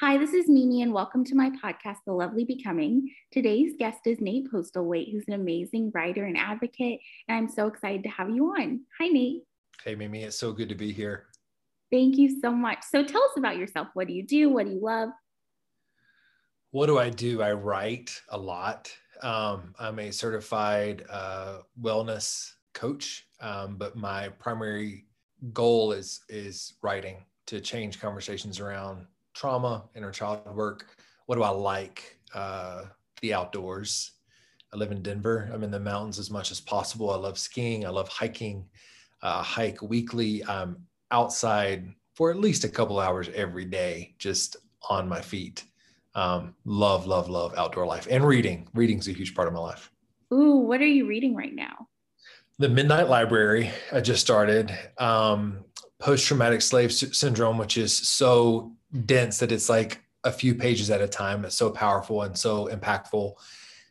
Hi, 0.00 0.18
this 0.18 0.34
is 0.34 0.46
Mimi, 0.46 0.82
and 0.82 0.92
welcome 0.92 1.24
to 1.24 1.34
my 1.34 1.48
podcast, 1.48 2.00
The 2.04 2.12
Lovely 2.12 2.44
Becoming. 2.44 3.08
Today's 3.32 3.76
guest 3.78 4.00
is 4.04 4.20
Nate 4.20 4.52
Postlethwait, 4.52 5.10
who's 5.10 5.24
an 5.26 5.32
amazing 5.32 5.90
writer 5.94 6.26
and 6.26 6.36
advocate, 6.36 7.00
and 7.28 7.38
I'm 7.38 7.48
so 7.48 7.66
excited 7.66 8.02
to 8.02 8.10
have 8.10 8.28
you 8.28 8.44
on. 8.48 8.82
Hi, 9.00 9.08
Nate. 9.08 9.44
Hey, 9.82 9.94
Mimi, 9.94 10.24
it's 10.24 10.36
so 10.36 10.52
good 10.52 10.68
to 10.68 10.74
be 10.74 10.92
here. 10.92 11.28
Thank 11.90 12.18
you 12.18 12.38
so 12.42 12.50
much. 12.50 12.80
So, 12.90 13.04
tell 13.04 13.22
us 13.22 13.38
about 13.38 13.56
yourself. 13.56 13.88
What 13.94 14.06
do 14.06 14.12
you 14.12 14.22
do? 14.22 14.50
What 14.50 14.66
do 14.66 14.72
you 14.72 14.80
love? 14.82 15.08
What 16.72 16.88
do 16.88 16.98
I 16.98 17.08
do? 17.08 17.40
I 17.40 17.52
write 17.52 18.20
a 18.28 18.36
lot. 18.36 18.92
Um, 19.22 19.74
I'm 19.78 19.98
a 19.98 20.10
certified 20.10 21.06
uh, 21.08 21.60
wellness 21.80 22.52
coach, 22.74 23.28
um, 23.40 23.76
but 23.78 23.96
my 23.96 24.28
primary 24.28 25.06
goal 25.54 25.92
is 25.92 26.20
is 26.28 26.74
writing 26.82 27.24
to 27.46 27.62
change 27.62 27.98
conversations 27.98 28.60
around 28.60 29.06
trauma, 29.36 29.84
inner 29.94 30.10
child 30.10 30.40
work. 30.54 30.86
What 31.26 31.36
do 31.36 31.42
I 31.42 31.50
like? 31.50 32.18
Uh, 32.34 32.84
the 33.20 33.34
outdoors. 33.34 34.12
I 34.72 34.76
live 34.76 34.92
in 34.92 35.02
Denver. 35.02 35.50
I'm 35.52 35.62
in 35.62 35.70
the 35.70 35.78
mountains 35.78 36.18
as 36.18 36.30
much 36.30 36.50
as 36.50 36.60
possible. 36.60 37.10
I 37.10 37.16
love 37.16 37.38
skiing. 37.38 37.84
I 37.84 37.90
love 37.90 38.08
hiking. 38.08 38.64
Uh, 39.22 39.42
hike 39.42 39.80
weekly. 39.82 40.44
I'm 40.46 40.78
outside 41.10 41.92
for 42.14 42.30
at 42.30 42.38
least 42.38 42.64
a 42.64 42.68
couple 42.68 42.98
hours 42.98 43.28
every 43.34 43.64
day, 43.66 44.14
just 44.18 44.56
on 44.88 45.08
my 45.08 45.20
feet. 45.20 45.64
Um, 46.14 46.54
love, 46.64 47.06
love, 47.06 47.28
love 47.28 47.54
outdoor 47.58 47.86
life 47.86 48.06
and 48.10 48.24
reading. 48.24 48.68
Reading's 48.74 49.06
a 49.08 49.12
huge 49.12 49.34
part 49.34 49.48
of 49.48 49.54
my 49.54 49.60
life. 49.60 49.90
Ooh, 50.32 50.56
what 50.56 50.80
are 50.80 50.86
you 50.86 51.06
reading 51.06 51.34
right 51.34 51.54
now? 51.54 51.88
The 52.58 52.70
Midnight 52.70 53.08
Library. 53.08 53.70
I 53.92 54.00
just 54.00 54.22
started. 54.22 54.76
Um, 54.98 55.64
Post 55.98 56.26
traumatic 56.26 56.60
slave 56.60 56.92
syndrome, 56.92 57.56
which 57.56 57.78
is 57.78 57.96
so 57.96 58.75
dense 59.04 59.38
that 59.38 59.52
it's 59.52 59.68
like 59.68 60.02
a 60.24 60.32
few 60.32 60.54
pages 60.54 60.90
at 60.90 61.00
a 61.00 61.08
time. 61.08 61.44
It's 61.44 61.54
so 61.54 61.70
powerful 61.70 62.22
and 62.22 62.36
so 62.36 62.66
impactful. 62.66 63.34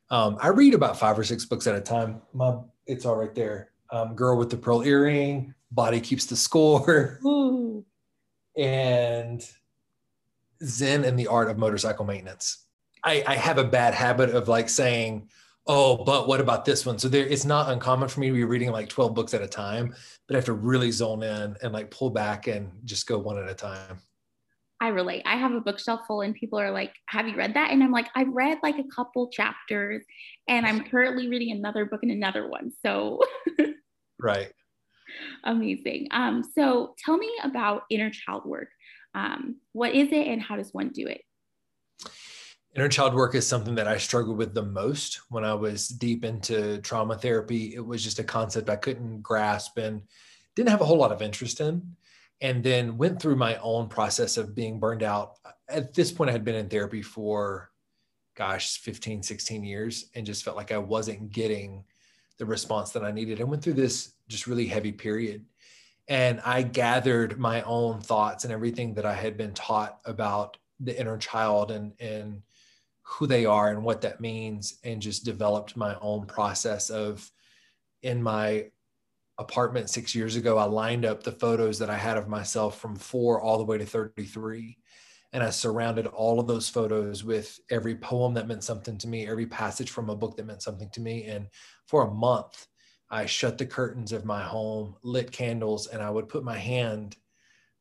Um, 0.09 0.38
I 0.42 0.50
read 0.50 0.73
about 0.73 1.00
five 1.00 1.17
or 1.17 1.23
six 1.23 1.45
books 1.45 1.67
at 1.67 1.75
a 1.75 1.81
time. 1.81 2.22
My, 2.33 2.58
it's 2.86 3.06
all 3.06 3.16
right 3.16 3.34
there. 3.34 3.72
Um, 3.89 4.16
Girl 4.16 4.38
with 4.38 4.50
the 4.50 4.58
Pearl 4.58 4.84
Earring, 4.84 5.53
Body 5.72 6.00
Keeps 6.00 6.25
the 6.25 6.36
Score, 6.36 7.19
Ooh. 7.25 7.86
and 8.58 9.44
Zen 10.64 11.03
and 11.03 11.17
the 11.17 11.28
Art 11.28 11.50
of 11.50 11.58
Motorcycle 11.58 12.06
Maintenance. 12.06 12.66
I, 13.03 13.23
I, 13.28 13.36
have 13.36 13.59
a 13.59 13.64
bad 13.64 13.94
habit 13.94 14.31
of 14.31 14.47
like 14.47 14.67
saying, 14.67 15.30
oh, 15.67 16.03
but 16.03 16.28
what 16.28 16.41
about 16.41 16.66
this 16.66 16.86
one? 16.86 16.97
So 16.97 17.08
there, 17.08 17.25
it's 17.25 17.45
not 17.45 17.69
uncommon 17.72 18.09
for 18.09 18.19
me 18.19 18.28
to 18.28 18.34
be 18.34 18.44
reading 18.44 18.72
like 18.72 18.89
12 18.89 19.14
books 19.14 19.34
at 19.36 19.41
a 19.41 19.47
time, 19.47 19.94
but 20.25 20.36
I 20.36 20.38
have 20.38 20.45
to 20.45 20.53
really 20.53 20.91
zone 20.91 21.22
in 21.22 21.56
and 21.62 21.72
like 21.72 21.91
pull 21.91 22.09
back 22.09 22.47
and 22.47 22.72
just 22.84 23.06
go 23.08 23.19
one 23.19 23.38
at 23.38 23.50
a 23.50 23.53
time. 23.53 24.00
I 24.81 24.90
relate. 24.90 25.23
I 25.26 25.38
have 25.38 25.54
a 25.54 25.62
bookshelf 25.62 26.02
full, 26.08 26.22
and 26.22 26.36
people 26.36 26.59
are 26.59 26.72
like, 26.72 26.94
Have 27.08 27.28
you 27.28 27.36
read 27.36 27.54
that? 27.54 27.72
And 27.72 27.84
I'm 27.84 27.92
like, 27.92 28.08
I've 28.16 28.30
read 28.30 28.58
like 28.62 28.78
a 28.78 28.84
couple 28.94 29.30
chapters, 29.30 30.04
and 30.48 30.66
I'm 30.66 30.84
currently 30.84 31.30
reading 31.30 31.52
another 31.52 31.86
book 31.86 32.02
and 32.04 32.12
another 32.12 32.50
one. 32.50 32.72
So, 32.86 33.22
right. 34.20 34.52
Amazing. 35.44 36.08
Um, 36.12 36.44
so, 36.44 36.94
tell 36.98 37.18
me 37.18 37.31
about 37.44 37.84
inner 37.90 38.09
child 38.09 38.46
work. 38.46 38.70
Um, 39.14 39.58
what 39.72 39.94
is 39.94 40.09
it, 40.12 40.28
and 40.28 40.42
how 40.42 40.58
does 40.58 40.73
one 40.73 40.90
do 40.90 41.08
it? 41.08 41.22
Inner 42.76 42.90
child 42.90 43.14
work 43.14 43.36
is 43.36 43.48
something 43.48 43.76
that 43.76 43.88
I 43.88 43.98
struggled 43.98 44.38
with 44.38 44.53
the 44.53 44.66
most 44.66 45.22
when 45.30 45.46
I 45.46 45.53
was 45.53 45.88
deep 45.88 46.26
into 46.26 46.80
trauma 46.80 47.18
therapy. 47.18 47.73
It 47.73 47.86
was 47.86 48.03
just 48.03 48.20
a 48.20 48.23
concept 48.23 48.70
I 48.70 48.76
couldn't 48.76 49.22
grasp 49.22 49.78
and 49.78 50.02
didn't 50.56 50.70
have 50.70 50.81
a 50.81 50.86
whole 50.86 50.98
lot 50.98 51.14
of 51.14 51.22
interest 51.22 51.62
in 51.62 51.96
and 52.41 52.64
then 52.64 52.97
went 52.97 53.22
through 53.22 53.36
my 53.36 53.55
own 53.58 53.88
process 53.88 54.38
of 54.38 54.55
being 54.55 54.80
burned 54.80 55.03
out. 55.03 55.36
At 55.69 55.94
this 55.94 56.11
point, 56.11 56.30
I 56.30 56.33
had 56.33 56.45
been 56.45 56.55
in 56.55 56.69
therapy 56.69 57.02
for, 57.02 57.72
gosh, 58.36 58.78
15, 58.80 59.23
16 59.23 59.64
years 59.64 60.09
and 60.16 60.25
just 60.25 60.44
felt 60.44 60.58
like 60.58 60.72
I 60.72 60.78
wasn't 60.78 61.31
getting 61.31 61.83
the 62.38 62.45
response 62.45 62.91
that 62.91 63.03
I 63.03 63.11
needed. 63.11 63.39
I 63.39 63.45
went 63.45 63.63
through 63.63 63.73
this 63.73 64.13
just 64.28 64.47
really 64.47 64.68
heavy 64.68 64.91
period. 64.91 65.46
And 66.07 66.40
I 66.46 66.62
gathered 66.62 67.40
my 67.40 67.63
own 67.63 68.00
thoughts 68.00 68.44
and 68.44 68.53
everything 68.53 68.94
that 68.96 69.06
I 69.06 69.13
had 69.13 69.38
been 69.38 69.53
taught 69.53 70.00
about 70.06 70.57
the 70.79 70.97
inner 71.00 71.17
child 71.17 71.72
and, 71.72 71.94
and 72.00 72.41
who 73.02 73.25
they 73.28 73.46
are 73.46 73.69
and 73.69 73.84
what 73.84 74.02
that 74.02 74.19
means, 74.19 74.79
and 74.84 75.02
just 75.02 75.25
developed 75.25 75.78
my 75.78 75.96
own 76.02 76.25
process 76.25 76.90
of 76.90 77.31
in 78.03 78.22
my 78.22 78.66
apartment 79.38 79.90
six 79.90 80.16
years 80.16 80.35
ago, 80.35 80.57
I 80.57 80.66
lined 80.66 81.06
up 81.06 81.23
the 81.23 81.31
photos 81.31 81.79
that 81.79 81.90
I 81.90 81.97
had 81.97 82.18
of 82.18 82.28
myself 82.28 82.79
from 82.79 82.96
four 82.96 83.41
all 83.41 83.57
the 83.57 83.66
way 83.66 83.78
to 83.78 83.85
33. 83.85 84.78
And 85.34 85.44
I 85.44 85.50
surrounded 85.50 86.07
all 86.07 86.40
of 86.40 86.47
those 86.47 86.69
photos 86.69 87.23
with 87.23 87.59
every 87.69 87.96
poem 87.96 88.34
that 88.35 88.47
meant 88.47 88.63
something 88.63 88.97
to 89.00 89.07
me, 89.07 89.28
every 89.28 89.46
passage 89.46 89.91
from 89.91 90.09
a 90.09 90.16
book 90.16 90.38
that 90.38 90.46
meant 90.46 90.62
something 90.62 90.90
to 90.91 91.01
me. 91.01 91.25
And 91.25 91.47
for 91.88 92.07
a 92.07 92.12
month, 92.12 92.68
I 93.09 93.25
shut 93.25 93.57
the 93.57 93.66
curtains 93.66 94.13
of 94.13 94.23
my 94.23 94.41
home, 94.41 94.96
lit 95.03 95.31
candles, 95.31 95.88
and 95.88 96.02
I 96.02 96.09
would 96.09 96.29
put 96.29 96.44
my 96.44 96.57
hand 96.57 97.17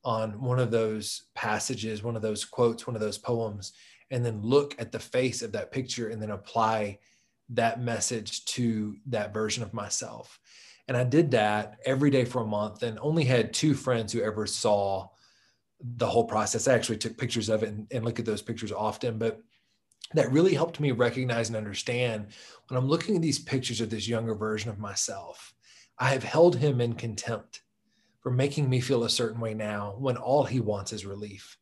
on 0.04 0.40
one 0.40 0.58
of 0.58 0.70
those 0.70 1.24
passages, 1.34 2.02
one 2.02 2.16
of 2.16 2.22
those 2.22 2.44
quotes, 2.44 2.86
one 2.86 2.96
of 2.96 3.00
those 3.00 3.18
poems, 3.18 3.72
and 4.10 4.24
then 4.24 4.42
look 4.42 4.74
at 4.78 4.92
the 4.92 4.98
face 4.98 5.40
of 5.40 5.52
that 5.52 5.72
picture 5.72 6.08
and 6.08 6.20
then 6.20 6.30
apply 6.30 6.98
that 7.50 7.80
message 7.80 8.44
to 8.46 8.96
that 9.06 9.32
version 9.32 9.62
of 9.62 9.72
myself. 9.72 10.38
And 10.88 10.96
I 10.96 11.04
did 11.04 11.30
that 11.30 11.78
every 11.84 12.10
day 12.10 12.24
for 12.24 12.42
a 12.42 12.46
month 12.46 12.82
and 12.82 12.98
only 13.00 13.24
had 13.24 13.52
two 13.52 13.74
friends 13.74 14.12
who 14.12 14.22
ever 14.22 14.46
saw 14.46 15.08
the 15.80 16.06
whole 16.06 16.24
process. 16.24 16.68
I 16.68 16.74
actually 16.74 16.98
took 16.98 17.16
pictures 17.16 17.48
of 17.48 17.62
it 17.62 17.70
and, 17.70 17.86
and 17.90 18.04
look 18.04 18.18
at 18.18 18.24
those 18.24 18.42
pictures 18.42 18.72
often, 18.72 19.18
but 19.18 19.40
that 20.12 20.30
really 20.30 20.54
helped 20.54 20.80
me 20.80 20.92
recognize 20.92 21.48
and 21.48 21.56
understand 21.56 22.26
when 22.68 22.78
I'm 22.78 22.88
looking 22.88 23.16
at 23.16 23.22
these 23.22 23.38
pictures 23.38 23.80
of 23.80 23.90
this 23.90 24.08
younger 24.08 24.34
version 24.34 24.70
of 24.70 24.78
myself, 24.78 25.54
I 25.98 26.10
have 26.10 26.22
held 26.22 26.56
him 26.56 26.80
in 26.80 26.94
contempt 26.94 27.62
for 28.20 28.30
making 28.30 28.68
me 28.68 28.80
feel 28.80 29.04
a 29.04 29.10
certain 29.10 29.40
way 29.40 29.54
now 29.54 29.96
when 29.98 30.16
all 30.16 30.44
he 30.44 30.60
wants 30.60 30.92
is 30.92 31.04
relief. 31.04 31.58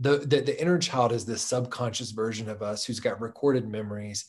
The, 0.00 0.18
the, 0.18 0.40
the 0.40 0.60
inner 0.60 0.78
child 0.78 1.12
is 1.12 1.24
this 1.24 1.42
subconscious 1.42 2.12
version 2.12 2.48
of 2.48 2.62
us 2.62 2.84
who's 2.84 3.00
got 3.00 3.20
recorded 3.20 3.68
memories 3.68 4.26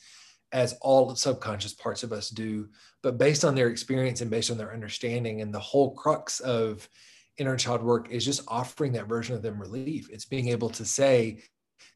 as 0.51 0.73
all 0.81 1.15
subconscious 1.15 1.73
parts 1.73 2.03
of 2.03 2.11
us 2.11 2.29
do, 2.29 2.67
but 3.01 3.17
based 3.17 3.45
on 3.45 3.55
their 3.55 3.69
experience 3.69 4.21
and 4.21 4.31
based 4.31 4.49
on 4.51 4.57
their 4.57 4.73
understanding. 4.73 5.41
And 5.41 5.53
the 5.53 5.59
whole 5.59 5.91
crux 5.91 6.39
of 6.39 6.89
inner 7.37 7.55
child 7.55 7.81
work 7.83 8.09
is 8.09 8.25
just 8.25 8.41
offering 8.47 8.91
that 8.93 9.07
version 9.07 9.35
of 9.35 9.41
them 9.41 9.59
relief. 9.59 10.09
It's 10.11 10.25
being 10.25 10.49
able 10.49 10.69
to 10.71 10.85
say 10.85 11.43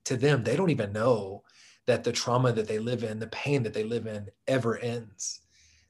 to 0.06 0.18
them, 0.18 0.44
they 0.44 0.56
don't 0.56 0.70
even 0.70 0.94
know 0.94 1.44
that 1.86 2.04
the 2.04 2.12
trauma 2.12 2.52
that 2.54 2.68
they 2.68 2.80
live 2.80 3.04
in, 3.04 3.20
the 3.20 3.28
pain 3.28 3.64
that 3.64 3.74
they 3.74 3.84
live 3.84 4.08
in, 4.08 4.28
ever 4.48 4.78
ends. 4.78 5.42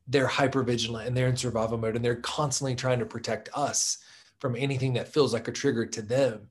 They're 0.07 0.27
hyper 0.27 0.63
vigilant 0.63 1.07
and 1.07 1.15
they're 1.15 1.27
in 1.27 1.37
survival 1.37 1.77
mode 1.77 1.95
and 1.95 2.03
they're 2.03 2.15
constantly 2.15 2.75
trying 2.75 2.99
to 2.99 3.05
protect 3.05 3.49
us 3.53 3.99
from 4.39 4.55
anything 4.55 4.93
that 4.93 5.13
feels 5.13 5.33
like 5.33 5.47
a 5.47 5.51
trigger 5.51 5.85
to 5.85 6.01
them. 6.01 6.49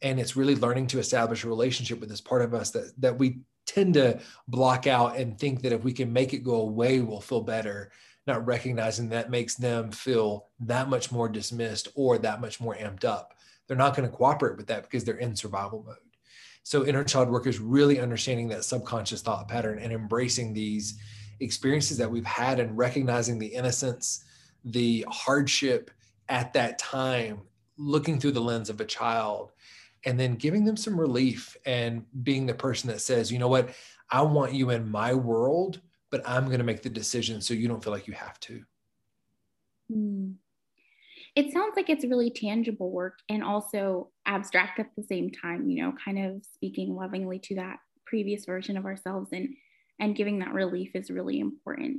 And 0.00 0.18
it's 0.18 0.36
really 0.36 0.56
learning 0.56 0.86
to 0.88 0.98
establish 0.98 1.44
a 1.44 1.48
relationship 1.48 2.00
with 2.00 2.08
this 2.08 2.20
part 2.20 2.42
of 2.42 2.54
us 2.54 2.70
that, 2.70 2.92
that 2.98 3.18
we 3.18 3.40
tend 3.68 3.94
to 3.94 4.18
block 4.48 4.86
out 4.86 5.16
and 5.16 5.38
think 5.38 5.62
that 5.62 5.72
if 5.72 5.84
we 5.84 5.92
can 5.92 6.12
make 6.12 6.32
it 6.32 6.38
go 6.38 6.62
away, 6.62 7.00
we'll 7.00 7.20
feel 7.20 7.42
better, 7.42 7.92
not 8.26 8.46
recognizing 8.46 9.10
that 9.10 9.30
makes 9.30 9.54
them 9.54 9.92
feel 9.92 10.46
that 10.60 10.88
much 10.88 11.12
more 11.12 11.28
dismissed 11.28 11.88
or 11.94 12.18
that 12.18 12.40
much 12.40 12.60
more 12.60 12.74
amped 12.74 13.04
up. 13.04 13.34
They're 13.66 13.76
not 13.76 13.94
going 13.94 14.10
to 14.10 14.16
cooperate 14.16 14.56
with 14.56 14.66
that 14.68 14.84
because 14.84 15.04
they're 15.04 15.18
in 15.18 15.36
survival 15.36 15.84
mode. 15.86 15.96
So, 16.62 16.86
inner 16.86 17.04
child 17.04 17.30
work 17.30 17.46
is 17.46 17.58
really 17.60 18.00
understanding 18.00 18.48
that 18.48 18.64
subconscious 18.64 19.22
thought 19.22 19.48
pattern 19.48 19.78
and 19.78 19.92
embracing 19.92 20.52
these 20.52 20.98
experiences 21.40 21.98
that 21.98 22.10
we've 22.10 22.24
had 22.24 22.60
and 22.60 22.76
recognizing 22.76 23.38
the 23.38 23.46
innocence, 23.46 24.24
the 24.64 25.04
hardship 25.08 25.90
at 26.28 26.52
that 26.54 26.78
time, 26.78 27.40
looking 27.76 28.18
through 28.18 28.32
the 28.32 28.40
lens 28.40 28.70
of 28.70 28.80
a 28.80 28.84
child 28.84 29.52
and 30.04 30.18
then 30.18 30.34
giving 30.34 30.64
them 30.64 30.76
some 30.76 30.98
relief 30.98 31.56
and 31.66 32.04
being 32.22 32.46
the 32.46 32.54
person 32.54 32.88
that 32.88 33.00
says, 33.00 33.32
you 33.32 33.38
know 33.38 33.48
what, 33.48 33.70
I 34.10 34.22
want 34.22 34.54
you 34.54 34.70
in 34.70 34.88
my 34.88 35.14
world, 35.14 35.80
but 36.10 36.22
I'm 36.26 36.46
going 36.46 36.58
to 36.58 36.64
make 36.64 36.82
the 36.82 36.90
decision 36.90 37.40
so 37.40 37.54
you 37.54 37.68
don't 37.68 37.82
feel 37.82 37.92
like 37.92 38.06
you 38.06 38.14
have 38.14 38.38
to. 38.40 38.62
Mm. 39.92 40.34
It 41.34 41.52
sounds 41.52 41.74
like 41.76 41.88
it's 41.88 42.04
really 42.04 42.30
tangible 42.30 42.90
work 42.90 43.18
and 43.28 43.44
also 43.44 44.10
abstract 44.26 44.80
at 44.80 44.88
the 44.96 45.02
same 45.02 45.30
time, 45.30 45.68
you 45.68 45.82
know, 45.82 45.92
kind 46.04 46.18
of 46.18 46.44
speaking 46.54 46.94
lovingly 46.94 47.38
to 47.40 47.56
that 47.56 47.78
previous 48.06 48.44
version 48.44 48.76
of 48.76 48.86
ourselves 48.86 49.28
and 49.32 49.54
and 50.00 50.16
giving 50.16 50.38
that 50.38 50.52
relief 50.52 50.92
is 50.94 51.10
really 51.10 51.40
important. 51.40 51.98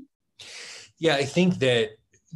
Yeah, 1.00 1.16
I 1.16 1.25
think 1.25 1.60
that 1.60 1.92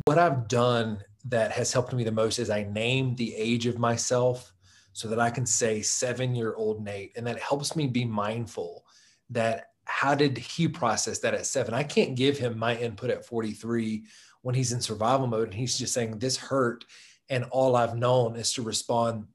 what 0.06 0.20
I've 0.20 0.48
done 0.48 1.00
that 1.26 1.52
has 1.52 1.72
helped 1.72 1.94
me 1.94 2.04
the 2.04 2.12
most 2.12 2.40
is 2.40 2.50
I 2.50 2.64
named 2.64 3.18
the 3.18 3.34
age 3.36 3.66
of 3.66 3.80
myself 3.80 4.53
so 4.94 5.08
that 5.08 5.20
I 5.20 5.30
can 5.30 5.46
say 5.46 5.82
seven 5.82 6.36
year 6.36 6.54
old 6.56 6.84
Nate. 6.84 7.14
And 7.18 7.28
that 7.28 7.40
helps 7.40 7.76
me 7.76 7.88
be 7.88 8.06
mindful 8.06 8.86
that 9.32 9.72
how 9.86 10.16
did 10.16 10.38
he 10.38 10.68
process 10.68 11.20
that 11.20 11.34
at 11.34 11.46
seven? 11.46 11.74
I 11.74 11.84
can't 11.84 12.16
give 12.16 12.38
him 12.38 12.58
my 12.58 12.78
input 12.78 13.10
at 13.10 13.26
43 13.26 14.04
when 14.42 14.56
he's 14.56 14.72
in 14.72 14.80
survival 14.80 15.28
mode 15.28 15.50
and 15.50 15.54
he's 15.54 15.78
just 15.78 15.94
saying, 15.94 16.20
This 16.20 16.38
hurt. 16.38 16.86
And 17.30 17.46
all 17.52 17.76
I've 17.76 17.98
known 17.98 18.36
is 18.36 18.54
to 18.54 18.62
respond 18.62 19.26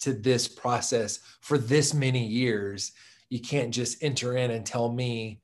to 0.00 0.12
this 0.12 0.48
process 0.48 1.20
for 1.40 1.58
this 1.58 1.94
many 1.94 2.26
years. 2.26 2.92
You 3.28 3.40
can't 3.40 3.72
just 3.72 4.02
enter 4.02 4.36
in 4.36 4.50
and 4.50 4.66
tell 4.66 4.90
me 4.90 5.40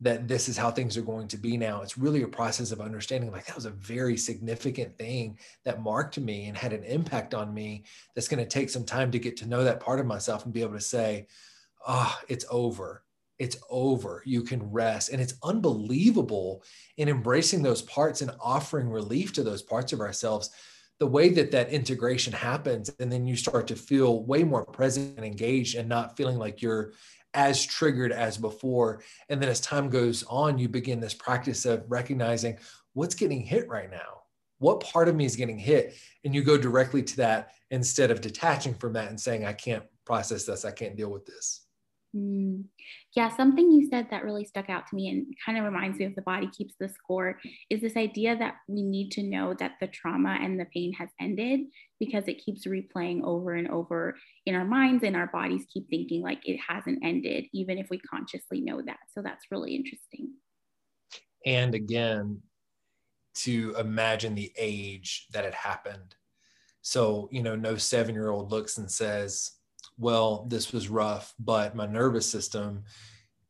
that 0.00 0.28
this 0.28 0.48
is 0.48 0.56
how 0.56 0.70
things 0.70 0.96
are 0.96 1.02
going 1.02 1.26
to 1.28 1.38
be 1.38 1.56
now. 1.56 1.80
It's 1.80 1.96
really 1.96 2.22
a 2.22 2.28
process 2.28 2.70
of 2.70 2.80
understanding 2.80 3.32
like 3.32 3.46
that 3.46 3.54
was 3.54 3.64
a 3.64 3.70
very 3.70 4.16
significant 4.16 4.98
thing 4.98 5.38
that 5.64 5.82
marked 5.82 6.18
me 6.18 6.46
and 6.46 6.56
had 6.56 6.74
an 6.74 6.84
impact 6.84 7.32
on 7.32 7.54
me 7.54 7.84
that's 8.14 8.28
going 8.28 8.42
to 8.42 8.48
take 8.48 8.68
some 8.68 8.84
time 8.84 9.10
to 9.10 9.18
get 9.18 9.38
to 9.38 9.48
know 9.48 9.64
that 9.64 9.80
part 9.80 10.00
of 10.00 10.06
myself 10.06 10.44
and 10.44 10.52
be 10.52 10.60
able 10.60 10.74
to 10.74 10.80
say, 10.80 11.26
ah, 11.86 12.14
oh, 12.14 12.24
it's 12.28 12.44
over. 12.50 13.04
It's 13.38 13.56
over. 13.70 14.22
You 14.26 14.42
can 14.42 14.70
rest. 14.70 15.10
And 15.10 15.20
it's 15.20 15.34
unbelievable 15.42 16.62
in 16.98 17.08
embracing 17.08 17.62
those 17.62 17.82
parts 17.82 18.20
and 18.20 18.30
offering 18.40 18.90
relief 18.90 19.32
to 19.34 19.42
those 19.42 19.62
parts 19.62 19.92
of 19.92 20.00
ourselves. 20.00 20.50
The 20.98 21.06
way 21.06 21.28
that 21.30 21.50
that 21.50 21.68
integration 21.68 22.32
happens, 22.32 22.90
and 22.98 23.12
then 23.12 23.26
you 23.26 23.36
start 23.36 23.66
to 23.66 23.76
feel 23.76 24.24
way 24.24 24.44
more 24.44 24.64
present 24.64 25.16
and 25.16 25.26
engaged 25.26 25.76
and 25.76 25.88
not 25.88 26.16
feeling 26.16 26.38
like 26.38 26.62
you're 26.62 26.92
as 27.36 27.64
triggered 27.64 28.10
as 28.10 28.38
before. 28.38 29.02
And 29.28 29.40
then 29.40 29.48
as 29.48 29.60
time 29.60 29.90
goes 29.90 30.24
on, 30.24 30.58
you 30.58 30.68
begin 30.68 30.98
this 30.98 31.14
practice 31.14 31.66
of 31.66 31.84
recognizing 31.86 32.58
what's 32.94 33.14
getting 33.14 33.42
hit 33.42 33.68
right 33.68 33.90
now. 33.90 34.22
What 34.58 34.80
part 34.80 35.08
of 35.08 35.14
me 35.14 35.26
is 35.26 35.36
getting 35.36 35.58
hit? 35.58 35.94
And 36.24 36.34
you 36.34 36.42
go 36.42 36.56
directly 36.56 37.02
to 37.02 37.16
that 37.18 37.52
instead 37.70 38.10
of 38.10 38.22
detaching 38.22 38.74
from 38.74 38.94
that 38.94 39.10
and 39.10 39.20
saying, 39.20 39.44
I 39.44 39.52
can't 39.52 39.84
process 40.06 40.44
this, 40.44 40.64
I 40.64 40.70
can't 40.70 40.96
deal 40.96 41.10
with 41.10 41.26
this. 41.26 41.66
Mm. 42.16 42.64
Yeah, 43.16 43.34
something 43.34 43.72
you 43.72 43.88
said 43.88 44.08
that 44.10 44.24
really 44.24 44.44
stuck 44.44 44.68
out 44.68 44.86
to 44.88 44.94
me 44.94 45.08
and 45.08 45.26
kind 45.44 45.56
of 45.56 45.64
reminds 45.64 45.98
me 45.98 46.04
of 46.04 46.14
the 46.14 46.20
body 46.20 46.48
keeps 46.48 46.74
the 46.78 46.90
score 46.90 47.40
is 47.70 47.80
this 47.80 47.96
idea 47.96 48.36
that 48.36 48.56
we 48.68 48.82
need 48.82 49.10
to 49.12 49.22
know 49.22 49.54
that 49.58 49.76
the 49.80 49.86
trauma 49.86 50.38
and 50.38 50.60
the 50.60 50.66
pain 50.66 50.92
has 50.92 51.08
ended 51.18 51.60
because 51.98 52.24
it 52.28 52.44
keeps 52.44 52.66
replaying 52.66 53.22
over 53.24 53.54
and 53.54 53.68
over 53.70 54.18
in 54.44 54.54
our 54.54 54.66
minds 54.66 55.02
and 55.02 55.16
our 55.16 55.28
bodies 55.28 55.64
keep 55.72 55.88
thinking 55.88 56.20
like 56.20 56.46
it 56.46 56.60
hasn't 56.68 56.98
ended, 57.02 57.46
even 57.54 57.78
if 57.78 57.86
we 57.88 57.98
consciously 57.98 58.60
know 58.60 58.82
that. 58.82 58.98
So 59.14 59.22
that's 59.22 59.46
really 59.50 59.74
interesting. 59.74 60.34
And 61.46 61.74
again, 61.74 62.42
to 63.36 63.74
imagine 63.78 64.34
the 64.34 64.52
age 64.58 65.26
that 65.32 65.46
it 65.46 65.54
happened. 65.54 66.14
So, 66.82 67.30
you 67.32 67.42
know, 67.42 67.56
no 67.56 67.76
seven 67.76 68.14
year 68.14 68.28
old 68.28 68.50
looks 68.50 68.76
and 68.76 68.90
says, 68.90 69.52
well, 69.98 70.46
this 70.48 70.72
was 70.72 70.88
rough, 70.88 71.34
but 71.38 71.74
my 71.74 71.86
nervous 71.86 72.28
system 72.28 72.84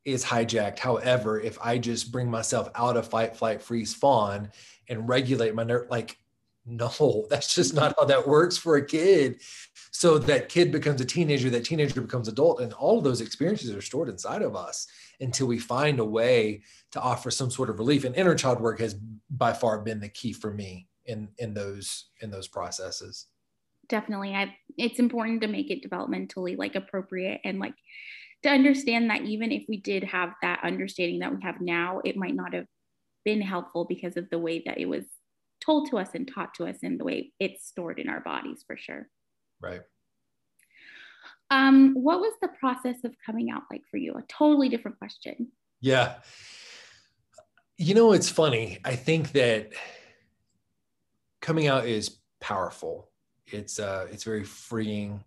is 0.04 0.24
hijacked. 0.24 0.78
However, 0.78 1.40
if 1.40 1.58
I 1.60 1.78
just 1.78 2.12
bring 2.12 2.30
myself 2.30 2.70
out 2.74 2.96
of 2.96 3.08
fight, 3.08 3.36
flight, 3.36 3.60
freeze, 3.60 3.92
fawn 3.92 4.50
and 4.88 5.08
regulate 5.08 5.54
my 5.54 5.64
nerve, 5.64 5.88
like, 5.90 6.16
no, 6.64 7.26
that's 7.30 7.54
just 7.54 7.74
not 7.74 7.94
how 7.98 8.04
that 8.06 8.26
works 8.26 8.56
for 8.56 8.76
a 8.76 8.86
kid. 8.86 9.40
So 9.90 10.18
that 10.18 10.48
kid 10.48 10.72
becomes 10.72 11.00
a 11.00 11.04
teenager, 11.04 11.50
that 11.50 11.64
teenager 11.64 12.00
becomes 12.00 12.28
adult, 12.28 12.60
and 12.60 12.72
all 12.74 12.98
of 12.98 13.04
those 13.04 13.20
experiences 13.20 13.74
are 13.74 13.80
stored 13.80 14.08
inside 14.08 14.42
of 14.42 14.54
us 14.54 14.86
until 15.20 15.46
we 15.46 15.58
find 15.58 15.98
a 15.98 16.04
way 16.04 16.62
to 16.92 17.00
offer 17.00 17.30
some 17.30 17.50
sort 17.50 17.70
of 17.70 17.78
relief. 17.78 18.04
And 18.04 18.14
inner 18.14 18.34
child 18.34 18.60
work 18.60 18.78
has 18.80 18.94
by 19.30 19.52
far 19.52 19.80
been 19.80 20.00
the 20.00 20.08
key 20.08 20.32
for 20.32 20.52
me 20.52 20.86
in 21.06 21.28
in 21.38 21.54
those 21.54 22.06
in 22.20 22.30
those 22.30 22.48
processes 22.48 23.26
definitely 23.88 24.34
I, 24.34 24.54
it's 24.76 24.98
important 24.98 25.42
to 25.42 25.48
make 25.48 25.70
it 25.70 25.88
developmentally 25.88 26.56
like 26.56 26.74
appropriate 26.74 27.40
and 27.44 27.58
like 27.58 27.74
to 28.42 28.50
understand 28.50 29.10
that 29.10 29.22
even 29.22 29.52
if 29.52 29.64
we 29.68 29.80
did 29.80 30.04
have 30.04 30.30
that 30.42 30.60
understanding 30.62 31.20
that 31.20 31.34
we 31.34 31.42
have 31.42 31.60
now 31.60 32.00
it 32.04 32.16
might 32.16 32.34
not 32.34 32.54
have 32.54 32.66
been 33.24 33.40
helpful 33.40 33.84
because 33.84 34.16
of 34.16 34.28
the 34.30 34.38
way 34.38 34.62
that 34.66 34.78
it 34.78 34.88
was 34.88 35.04
told 35.64 35.90
to 35.90 35.98
us 35.98 36.10
and 36.14 36.30
taught 36.32 36.54
to 36.54 36.66
us 36.66 36.76
and 36.82 37.00
the 37.00 37.04
way 37.04 37.32
it's 37.40 37.66
stored 37.66 37.98
in 37.98 38.08
our 38.08 38.20
bodies 38.20 38.62
for 38.66 38.76
sure. 38.76 39.08
Right. 39.60 39.80
Um 41.50 41.94
what 41.94 42.20
was 42.20 42.34
the 42.40 42.48
process 42.48 43.04
of 43.04 43.14
coming 43.24 43.50
out 43.50 43.62
like 43.70 43.82
for 43.90 43.96
you? 43.96 44.14
A 44.14 44.22
totally 44.28 44.68
different 44.68 44.98
question. 44.98 45.52
Yeah. 45.80 46.16
You 47.78 47.94
know 47.94 48.12
it's 48.12 48.28
funny. 48.28 48.78
I 48.84 48.96
think 48.96 49.32
that 49.32 49.72
coming 51.40 51.66
out 51.66 51.86
is 51.86 52.18
powerful 52.40 53.10
it's 53.48 53.78
uh, 53.78 54.06
it's 54.10 54.24
very 54.24 54.44
freeing. 54.44 55.22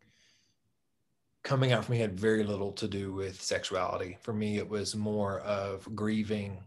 Coming 1.44 1.72
out 1.72 1.86
for 1.86 1.92
me 1.94 2.00
had 2.00 2.20
very 2.20 2.44
little 2.44 2.72
to 2.74 2.88
do 2.88 3.14
with 3.14 3.42
sexuality. 3.42 4.18
For 4.22 4.34
me, 4.34 4.58
it 4.58 4.68
was 4.68 4.96
more 4.96 5.40
of 5.42 5.88
grieving 5.96 6.58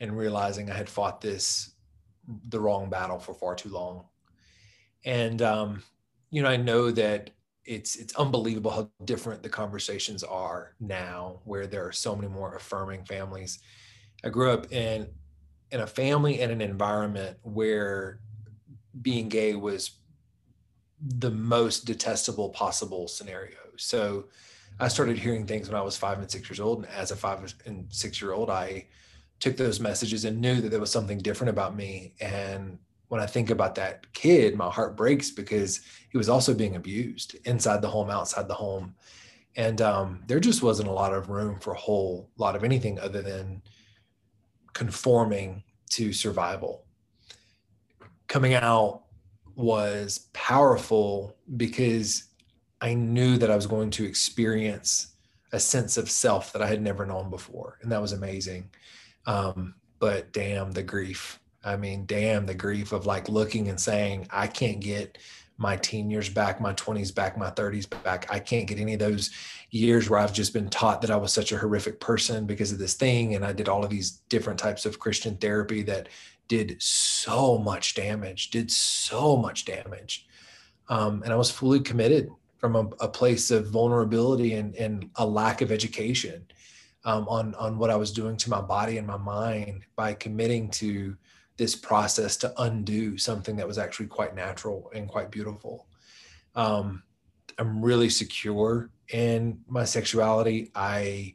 and 0.00 0.16
realizing 0.16 0.70
I 0.70 0.74
had 0.74 0.88
fought 0.88 1.20
this 1.20 1.72
the 2.48 2.60
wrong 2.60 2.88
battle 2.88 3.18
for 3.18 3.34
far 3.34 3.54
too 3.54 3.68
long. 3.68 4.04
And 5.04 5.42
um, 5.42 5.82
you 6.30 6.42
know, 6.42 6.48
I 6.48 6.56
know 6.56 6.90
that 6.90 7.30
it's 7.64 7.96
it's 7.96 8.14
unbelievable 8.16 8.70
how 8.70 8.90
different 9.04 9.42
the 9.42 9.48
conversations 9.48 10.22
are 10.22 10.74
now, 10.80 11.40
where 11.44 11.66
there 11.66 11.86
are 11.86 11.92
so 11.92 12.14
many 12.14 12.28
more 12.28 12.54
affirming 12.54 13.04
families. 13.04 13.58
I 14.24 14.28
grew 14.28 14.50
up 14.50 14.72
in 14.72 15.08
in 15.70 15.80
a 15.80 15.86
family 15.86 16.40
and 16.40 16.52
an 16.52 16.60
environment 16.60 17.36
where 17.42 18.20
being 19.02 19.28
gay 19.28 19.54
was 19.54 19.90
the 21.06 21.30
most 21.30 21.84
detestable 21.84 22.48
possible 22.50 23.08
scenario. 23.08 23.56
So 23.76 24.26
I 24.80 24.88
started 24.88 25.18
hearing 25.18 25.46
things 25.46 25.68
when 25.68 25.78
I 25.78 25.82
was 25.82 25.96
five 25.96 26.18
and 26.18 26.30
six 26.30 26.48
years 26.48 26.60
old. 26.60 26.84
And 26.84 26.92
as 26.94 27.10
a 27.10 27.16
five 27.16 27.54
and 27.66 27.86
six 27.90 28.20
year 28.20 28.32
old, 28.32 28.50
I 28.50 28.86
took 29.40 29.56
those 29.56 29.80
messages 29.80 30.24
and 30.24 30.40
knew 30.40 30.60
that 30.60 30.70
there 30.70 30.80
was 30.80 30.90
something 30.90 31.18
different 31.18 31.50
about 31.50 31.76
me. 31.76 32.14
And 32.20 32.78
when 33.08 33.20
I 33.20 33.26
think 33.26 33.50
about 33.50 33.74
that 33.76 34.12
kid, 34.14 34.56
my 34.56 34.70
heart 34.70 34.96
breaks 34.96 35.30
because 35.30 35.80
he 36.10 36.18
was 36.18 36.28
also 36.28 36.54
being 36.54 36.76
abused 36.76 37.36
inside 37.44 37.82
the 37.82 37.88
home, 37.88 38.10
outside 38.10 38.48
the 38.48 38.54
home. 38.54 38.94
And 39.56 39.80
um, 39.82 40.22
there 40.26 40.40
just 40.40 40.62
wasn't 40.62 40.88
a 40.88 40.92
lot 40.92 41.12
of 41.12 41.28
room 41.28 41.60
for 41.60 41.74
a 41.74 41.78
whole 41.78 42.30
lot 42.38 42.56
of 42.56 42.64
anything 42.64 42.98
other 42.98 43.22
than 43.22 43.62
conforming 44.72 45.62
to 45.90 46.12
survival. 46.12 46.84
Coming 48.26 48.54
out 48.54 49.03
was 49.56 50.28
powerful 50.32 51.36
because 51.56 52.24
I 52.80 52.94
knew 52.94 53.38
that 53.38 53.50
I 53.50 53.56
was 53.56 53.66
going 53.66 53.90
to 53.90 54.04
experience 54.04 55.14
a 55.52 55.60
sense 55.60 55.96
of 55.96 56.10
self 56.10 56.52
that 56.52 56.62
I 56.62 56.66
had 56.66 56.82
never 56.82 57.06
known 57.06 57.30
before. 57.30 57.78
And 57.82 57.92
that 57.92 58.02
was 58.02 58.12
amazing. 58.12 58.70
Um, 59.26 59.74
but 60.00 60.32
damn 60.32 60.72
the 60.72 60.82
grief. 60.82 61.40
I 61.64 61.76
mean, 61.76 62.04
damn 62.06 62.44
the 62.44 62.54
grief 62.54 62.92
of 62.92 63.06
like 63.06 63.28
looking 63.28 63.68
and 63.68 63.80
saying, 63.80 64.26
I 64.30 64.48
can't 64.48 64.80
get 64.80 65.16
my 65.56 65.76
teen 65.76 66.10
years 66.10 66.28
back, 66.28 66.60
my 66.60 66.74
20s 66.74 67.14
back, 67.14 67.38
my 67.38 67.50
30s 67.50 67.88
back. 68.02 68.26
I 68.28 68.40
can't 68.40 68.66
get 68.66 68.80
any 68.80 68.94
of 68.94 68.98
those 68.98 69.30
years 69.70 70.10
where 70.10 70.18
I've 70.18 70.32
just 70.32 70.52
been 70.52 70.68
taught 70.68 71.00
that 71.02 71.10
I 71.10 71.16
was 71.16 71.32
such 71.32 71.52
a 71.52 71.58
horrific 71.58 72.00
person 72.00 72.44
because 72.44 72.72
of 72.72 72.78
this 72.78 72.94
thing. 72.94 73.34
And 73.34 73.44
I 73.44 73.52
did 73.52 73.68
all 73.68 73.84
of 73.84 73.90
these 73.90 74.22
different 74.28 74.58
types 74.58 74.84
of 74.84 74.98
Christian 74.98 75.36
therapy 75.36 75.82
that 75.84 76.08
did 76.48 76.76
so 76.80 77.58
much 77.58 77.94
damage, 77.94 78.50
did 78.50 78.70
so 78.70 79.36
much 79.36 79.64
damage. 79.64 80.26
Um, 80.88 81.22
and 81.22 81.32
I 81.32 81.36
was 81.36 81.50
fully 81.50 81.80
committed 81.80 82.30
from 82.58 82.76
a, 82.76 82.80
a 83.04 83.08
place 83.08 83.50
of 83.50 83.68
vulnerability 83.68 84.54
and, 84.54 84.74
and, 84.76 85.10
a 85.16 85.26
lack 85.26 85.60
of 85.60 85.72
education 85.72 86.46
um, 87.04 87.28
on, 87.28 87.54
on 87.56 87.78
what 87.78 87.90
I 87.90 87.96
was 87.96 88.12
doing 88.12 88.36
to 88.38 88.50
my 88.50 88.60
body 88.60 88.98
and 88.98 89.06
my 89.06 89.16
mind 89.16 89.84
by 89.96 90.14
committing 90.14 90.70
to 90.70 91.16
this 91.56 91.76
process 91.76 92.36
to 92.38 92.52
undo 92.62 93.16
something 93.16 93.56
that 93.56 93.66
was 93.66 93.78
actually 93.78 94.06
quite 94.06 94.34
natural 94.34 94.90
and 94.94 95.08
quite 95.08 95.30
beautiful. 95.30 95.86
Um, 96.54 97.02
I'm 97.58 97.82
really 97.84 98.08
secure 98.08 98.90
in 99.12 99.60
my 99.68 99.84
sexuality. 99.84 100.70
I, 100.74 101.34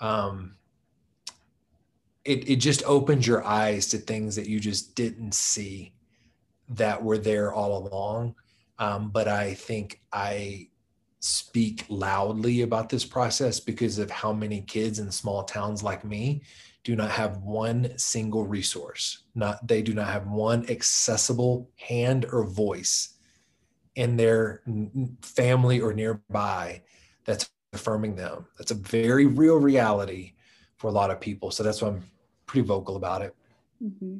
um, 0.00 0.56
it, 2.28 2.46
it 2.46 2.56
just 2.56 2.82
opens 2.84 3.26
your 3.26 3.42
eyes 3.42 3.86
to 3.88 3.96
things 3.96 4.36
that 4.36 4.46
you 4.46 4.60
just 4.60 4.94
didn't 4.94 5.32
see 5.32 5.94
that 6.68 7.02
were 7.02 7.16
there 7.16 7.54
all 7.54 7.88
along. 7.88 8.34
Um, 8.78 9.08
but 9.08 9.26
I 9.26 9.54
think 9.54 10.02
I 10.12 10.68
speak 11.20 11.86
loudly 11.88 12.60
about 12.60 12.90
this 12.90 13.06
process 13.06 13.58
because 13.58 13.98
of 13.98 14.10
how 14.10 14.34
many 14.34 14.60
kids 14.60 14.98
in 14.98 15.10
small 15.10 15.42
towns 15.42 15.82
like 15.82 16.04
me 16.04 16.42
do 16.84 16.94
not 16.94 17.10
have 17.10 17.38
one 17.38 17.96
single 17.96 18.44
resource. 18.44 19.24
Not 19.34 19.66
they 19.66 19.80
do 19.80 19.94
not 19.94 20.08
have 20.08 20.26
one 20.26 20.68
accessible 20.68 21.70
hand 21.76 22.26
or 22.30 22.44
voice 22.44 23.14
in 23.96 24.18
their 24.18 24.62
family 25.22 25.80
or 25.80 25.94
nearby 25.94 26.82
that's 27.24 27.50
affirming 27.72 28.16
them. 28.16 28.44
That's 28.58 28.70
a 28.70 28.74
very 28.74 29.24
real 29.24 29.56
reality 29.56 30.34
for 30.76 30.88
a 30.88 30.92
lot 30.92 31.10
of 31.10 31.20
people. 31.20 31.50
So 31.50 31.62
that's 31.62 31.80
why 31.82 31.88
I'm 31.88 32.02
pretty 32.48 32.66
vocal 32.66 32.96
about 32.96 33.22
it. 33.22 33.36
Mm-hmm. 33.82 34.16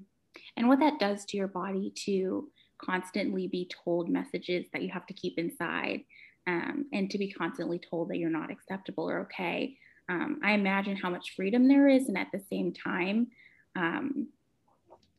And 0.57 0.69
what 0.69 0.79
that 0.79 1.01
does 1.01 1.25
to 1.27 1.37
your 1.37 1.49
body 1.49 1.93
to 2.05 2.49
constantly 2.79 3.49
be 3.49 3.69
told 3.85 4.09
messages 4.09 4.67
that 4.73 4.83
you 4.83 4.91
have 4.91 5.07
to 5.07 5.15
keep 5.15 5.37
inside 5.37 6.05
um, 6.47 6.87
and 6.93 7.11
to 7.11 7.19
be 7.19 7.33
constantly 7.33 7.79
told 7.79 8.11
that 8.11 8.19
you're 8.19 8.31
not 8.31 8.51
acceptable 8.51 9.11
or 9.11 9.21
okay. 9.21 9.77
Um, 10.09 10.41
I 10.43 10.53
imagine 10.53 10.97
how 10.97 11.11
much 11.11 11.35
freedom 11.37 11.69
there 11.69 11.89
is, 11.89 12.09
and 12.09 12.17
at 12.17 12.29
the 12.33 12.41
same 12.51 12.73
time, 12.73 13.27
um, 13.77 14.29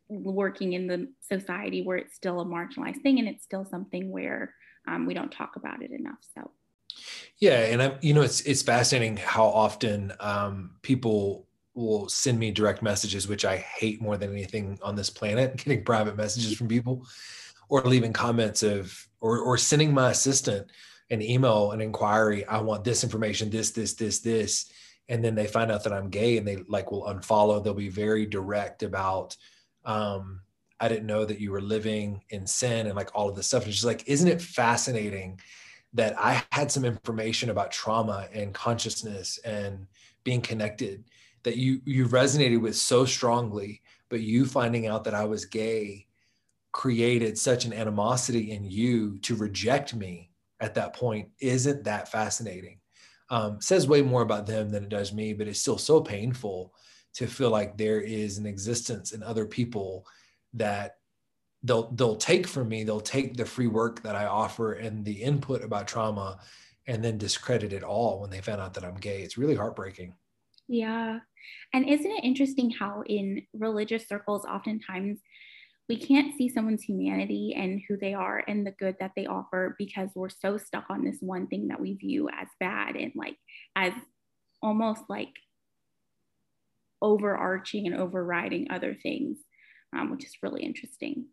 working 0.07 0.73
in 0.73 0.87
the 0.87 1.07
society 1.21 1.83
where 1.83 1.97
it's 1.97 2.15
still 2.15 2.41
a 2.41 2.45
marginalized 2.45 3.01
thing 3.03 3.19
and 3.19 3.27
it's 3.27 3.43
still 3.43 3.63
something 3.63 4.11
where 4.11 4.55
um, 4.87 5.05
we 5.05 5.13
don't 5.13 5.31
talk 5.31 5.55
about 5.55 5.83
it 5.83 5.91
enough. 5.91 6.17
So, 6.35 6.49
yeah, 7.37 7.59
and 7.65 7.81
I'm, 7.81 7.93
you 8.01 8.15
know, 8.15 8.21
it's 8.21 8.41
it's 8.41 8.63
fascinating 8.63 9.17
how 9.17 9.45
often 9.45 10.13
um, 10.19 10.71
people 10.81 11.47
will 11.79 12.09
send 12.09 12.37
me 12.37 12.51
direct 12.51 12.81
messages, 12.81 13.27
which 13.27 13.45
I 13.45 13.57
hate 13.57 14.01
more 14.01 14.17
than 14.17 14.31
anything 14.31 14.77
on 14.81 14.95
this 14.95 15.09
planet, 15.09 15.57
getting 15.63 15.83
private 15.83 16.17
messages 16.17 16.55
from 16.57 16.67
people, 16.67 17.05
or 17.69 17.81
leaving 17.81 18.13
comments 18.13 18.63
of, 18.63 19.07
or 19.21 19.39
or 19.39 19.57
sending 19.57 19.93
my 19.93 20.11
assistant 20.11 20.67
an 21.09 21.21
email, 21.21 21.71
an 21.71 21.81
inquiry. 21.81 22.45
I 22.45 22.61
want 22.61 22.83
this 22.83 23.03
information, 23.03 23.49
this, 23.49 23.71
this, 23.71 23.93
this, 23.93 24.19
this, 24.19 24.71
and 25.07 25.23
then 25.23 25.33
they 25.33 25.47
find 25.47 25.71
out 25.71 25.83
that 25.83 25.93
I'm 25.93 26.09
gay, 26.09 26.37
and 26.37 26.47
they 26.47 26.57
like 26.67 26.91
will 26.91 27.05
unfollow. 27.05 27.63
They'll 27.63 27.73
be 27.73 27.89
very 27.89 28.25
direct 28.25 28.83
about. 28.83 29.35
Um, 29.85 30.41
I 30.79 30.87
didn't 30.87 31.07
know 31.07 31.25
that 31.25 31.39
you 31.39 31.51
were 31.51 31.61
living 31.61 32.23
in 32.29 32.47
sin 32.47 32.87
and 32.87 32.95
like 32.95 33.09
all 33.13 33.27
of 33.27 33.35
this 33.35 33.47
stuff. 33.47 33.65
And 33.65 33.73
she's 33.73 33.85
like, 33.85 34.07
isn't 34.07 34.27
it 34.27 34.41
fascinating 34.41 35.39
that 35.93 36.17
I 36.17 36.43
had 36.51 36.71
some 36.71 36.85
information 36.85 37.49
about 37.49 37.71
trauma 37.71 38.27
and 38.33 38.53
consciousness 38.53 39.39
and 39.39 39.87
being 40.23 40.41
connected 40.41 41.03
that 41.43 41.57
you 41.57 41.81
you 41.85 42.07
resonated 42.07 42.61
with 42.61 42.75
so 42.75 43.05
strongly, 43.05 43.81
but 44.09 44.21
you 44.21 44.45
finding 44.45 44.87
out 44.87 45.03
that 45.05 45.13
I 45.13 45.25
was 45.25 45.45
gay 45.45 46.07
created 46.71 47.37
such 47.37 47.65
an 47.65 47.73
animosity 47.73 48.51
in 48.51 48.63
you 48.63 49.17
to 49.19 49.35
reject 49.35 49.95
me 49.95 50.29
at 50.59 50.75
that 50.75 50.95
point. 50.95 51.29
Isn't 51.39 51.83
that 51.85 52.11
fascinating? 52.11 52.79
Um, 53.31 53.61
says 53.61 53.87
way 53.87 54.01
more 54.01 54.21
about 54.21 54.47
them 54.47 54.69
than 54.69 54.83
it 54.83 54.89
does 54.89 55.13
me, 55.13 55.33
but 55.33 55.47
it's 55.47 55.61
still 55.61 55.77
so 55.77 56.01
painful 56.01 56.73
to 57.13 57.27
feel 57.27 57.49
like 57.49 57.77
there 57.77 58.01
is 58.01 58.37
an 58.37 58.45
existence 58.45 59.11
in 59.11 59.23
other 59.23 59.45
people 59.45 60.05
that 60.53 60.95
they'll 61.63 61.91
they'll 61.91 62.15
take 62.15 62.47
from 62.47 62.69
me 62.69 62.83
they'll 62.83 63.01
take 63.01 63.35
the 63.35 63.45
free 63.45 63.67
work 63.67 64.01
that 64.01 64.15
i 64.15 64.25
offer 64.25 64.73
and 64.73 65.03
the 65.03 65.21
input 65.21 65.63
about 65.63 65.87
trauma 65.87 66.39
and 66.87 67.03
then 67.03 67.17
discredit 67.17 67.73
it 67.73 67.83
all 67.83 68.19
when 68.21 68.29
they 68.29 68.41
found 68.41 68.61
out 68.61 68.73
that 68.73 68.85
i'm 68.85 68.95
gay 68.95 69.21
it's 69.21 69.37
really 69.37 69.55
heartbreaking 69.55 70.13
yeah 70.69 71.19
and 71.73 71.87
isn't 71.87 72.11
it 72.11 72.23
interesting 72.23 72.69
how 72.71 73.03
in 73.07 73.41
religious 73.53 74.07
circles 74.07 74.45
oftentimes 74.45 75.19
we 75.89 75.97
can't 75.97 76.37
see 76.37 76.47
someone's 76.47 76.83
humanity 76.83 77.55
and 77.57 77.81
who 77.87 77.97
they 77.97 78.13
are 78.13 78.43
and 78.47 78.65
the 78.65 78.71
good 78.71 78.95
that 78.99 79.11
they 79.15 79.25
offer 79.25 79.75
because 79.79 80.09
we're 80.15 80.29
so 80.29 80.57
stuck 80.57 80.85
on 80.89 81.03
this 81.03 81.17
one 81.19 81.47
thing 81.47 81.67
that 81.67 81.81
we 81.81 81.95
view 81.95 82.29
as 82.29 82.47
bad 82.59 82.95
and 82.95 83.11
like 83.15 83.35
as 83.75 83.91
almost 84.61 85.01
like 85.09 85.33
overarching 87.01 87.87
and 87.87 87.95
overriding 87.95 88.69
other 88.69 88.93
things 88.93 89.39
um, 89.95 90.11
which 90.11 90.25
is 90.25 90.37
really 90.41 90.63
interesting. 90.63 91.25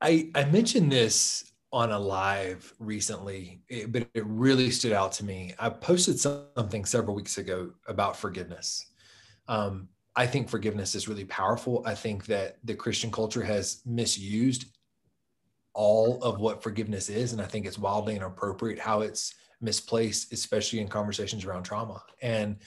I, 0.00 0.30
I 0.34 0.44
mentioned 0.44 0.92
this 0.92 1.50
on 1.74 1.90
a 1.90 1.98
live 1.98 2.72
recently, 2.78 3.60
it, 3.68 3.90
but 3.90 4.06
it 4.14 4.24
really 4.26 4.70
stood 4.70 4.92
out 4.92 5.10
to 5.10 5.24
me. 5.24 5.52
I 5.58 5.68
posted 5.68 6.20
something 6.20 6.84
several 6.84 7.16
weeks 7.16 7.36
ago 7.36 7.72
about 7.88 8.16
forgiveness. 8.16 8.86
Um, 9.48 9.88
I 10.14 10.28
think 10.28 10.48
forgiveness 10.48 10.94
is 10.94 11.08
really 11.08 11.24
powerful. 11.24 11.82
I 11.84 11.96
think 11.96 12.26
that 12.26 12.58
the 12.62 12.76
Christian 12.76 13.10
culture 13.10 13.42
has 13.42 13.82
misused 13.84 14.66
all 15.72 16.22
of 16.22 16.38
what 16.38 16.62
forgiveness 16.62 17.08
is. 17.08 17.32
And 17.32 17.42
I 17.42 17.46
think 17.46 17.66
it's 17.66 17.76
wildly 17.76 18.14
inappropriate 18.14 18.78
how 18.78 19.00
it's 19.00 19.34
misplaced, 19.60 20.32
especially 20.32 20.78
in 20.78 20.86
conversations 20.86 21.44
around 21.44 21.64
trauma. 21.64 22.04
And 22.22 22.58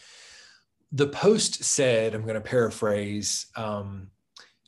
the 0.92 1.08
post 1.08 1.64
said, 1.64 2.14
I'm 2.14 2.24
going 2.24 2.34
to 2.34 2.42
paraphrase, 2.42 3.46
um, 3.56 4.10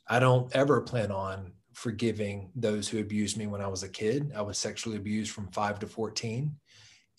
I 0.08 0.18
don't 0.18 0.50
ever 0.56 0.80
plan 0.80 1.10
on 1.10 1.52
forgiving 1.80 2.50
those 2.54 2.88
who 2.88 2.98
abused 2.98 3.38
me 3.38 3.46
when 3.46 3.62
I 3.62 3.66
was 3.66 3.82
a 3.82 3.88
kid. 3.88 4.32
I 4.36 4.42
was 4.42 4.58
sexually 4.58 4.98
abused 4.98 5.30
from 5.32 5.48
five 5.48 5.78
to 5.78 5.86
14. 5.86 6.54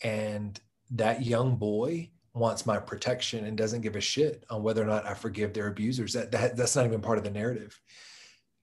And 0.04 0.60
that 0.92 1.26
young 1.26 1.56
boy 1.56 2.12
wants 2.36 2.68
my 2.68 2.78
protection 2.78 3.46
and 3.46 3.58
doesn't 3.58 3.82
give 3.82 3.96
a 3.96 4.02
shit 4.02 4.46
on 4.52 4.62
whether 4.62 4.84
or 4.84 4.86
not 4.86 5.08
I 5.08 5.16
forgive 5.16 5.54
their 5.54 5.66
abusers. 5.66 6.14
That, 6.14 6.32
that 6.32 6.56
that's 6.56 6.76
not 6.76 6.86
even 6.86 7.02
part 7.02 7.18
of 7.18 7.24
the 7.24 7.32
narrative. 7.32 7.80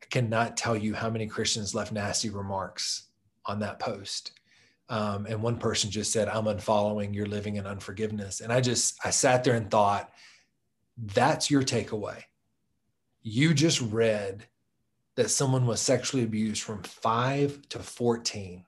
I 0.01 0.07
cannot 0.07 0.57
tell 0.57 0.77
you 0.77 0.95
how 0.95 1.11
many 1.11 1.27
Christians 1.27 1.75
left 1.75 1.91
nasty 1.91 2.31
remarks 2.31 3.09
on 3.45 3.59
that 3.59 3.81
post. 3.81 4.31
Um, 4.89 5.27
and 5.27 5.43
one 5.43 5.59
person 5.59 5.91
just 5.91 6.13
said, 6.13 6.29
I'm 6.29 6.45
unfollowing, 6.45 7.13
you're 7.13 7.27
living 7.27 7.57
in 7.57 7.67
unforgiveness. 7.67 8.41
And 8.41 8.53
I 8.53 8.61
just, 8.61 8.95
I 9.05 9.11
sat 9.11 9.43
there 9.43 9.55
and 9.55 9.69
thought, 9.69 10.13
that's 10.97 11.51
your 11.51 11.63
takeaway 11.63 12.23
you 13.23 13.53
just 13.53 13.81
read 13.81 14.47
that 15.19 15.31
someone 15.31 15.67
was 15.67 15.81
sexually 15.81 16.23
abused 16.23 16.63
from 16.63 16.81
five 16.85 17.69
to 17.71 17.81
14, 17.81 18.65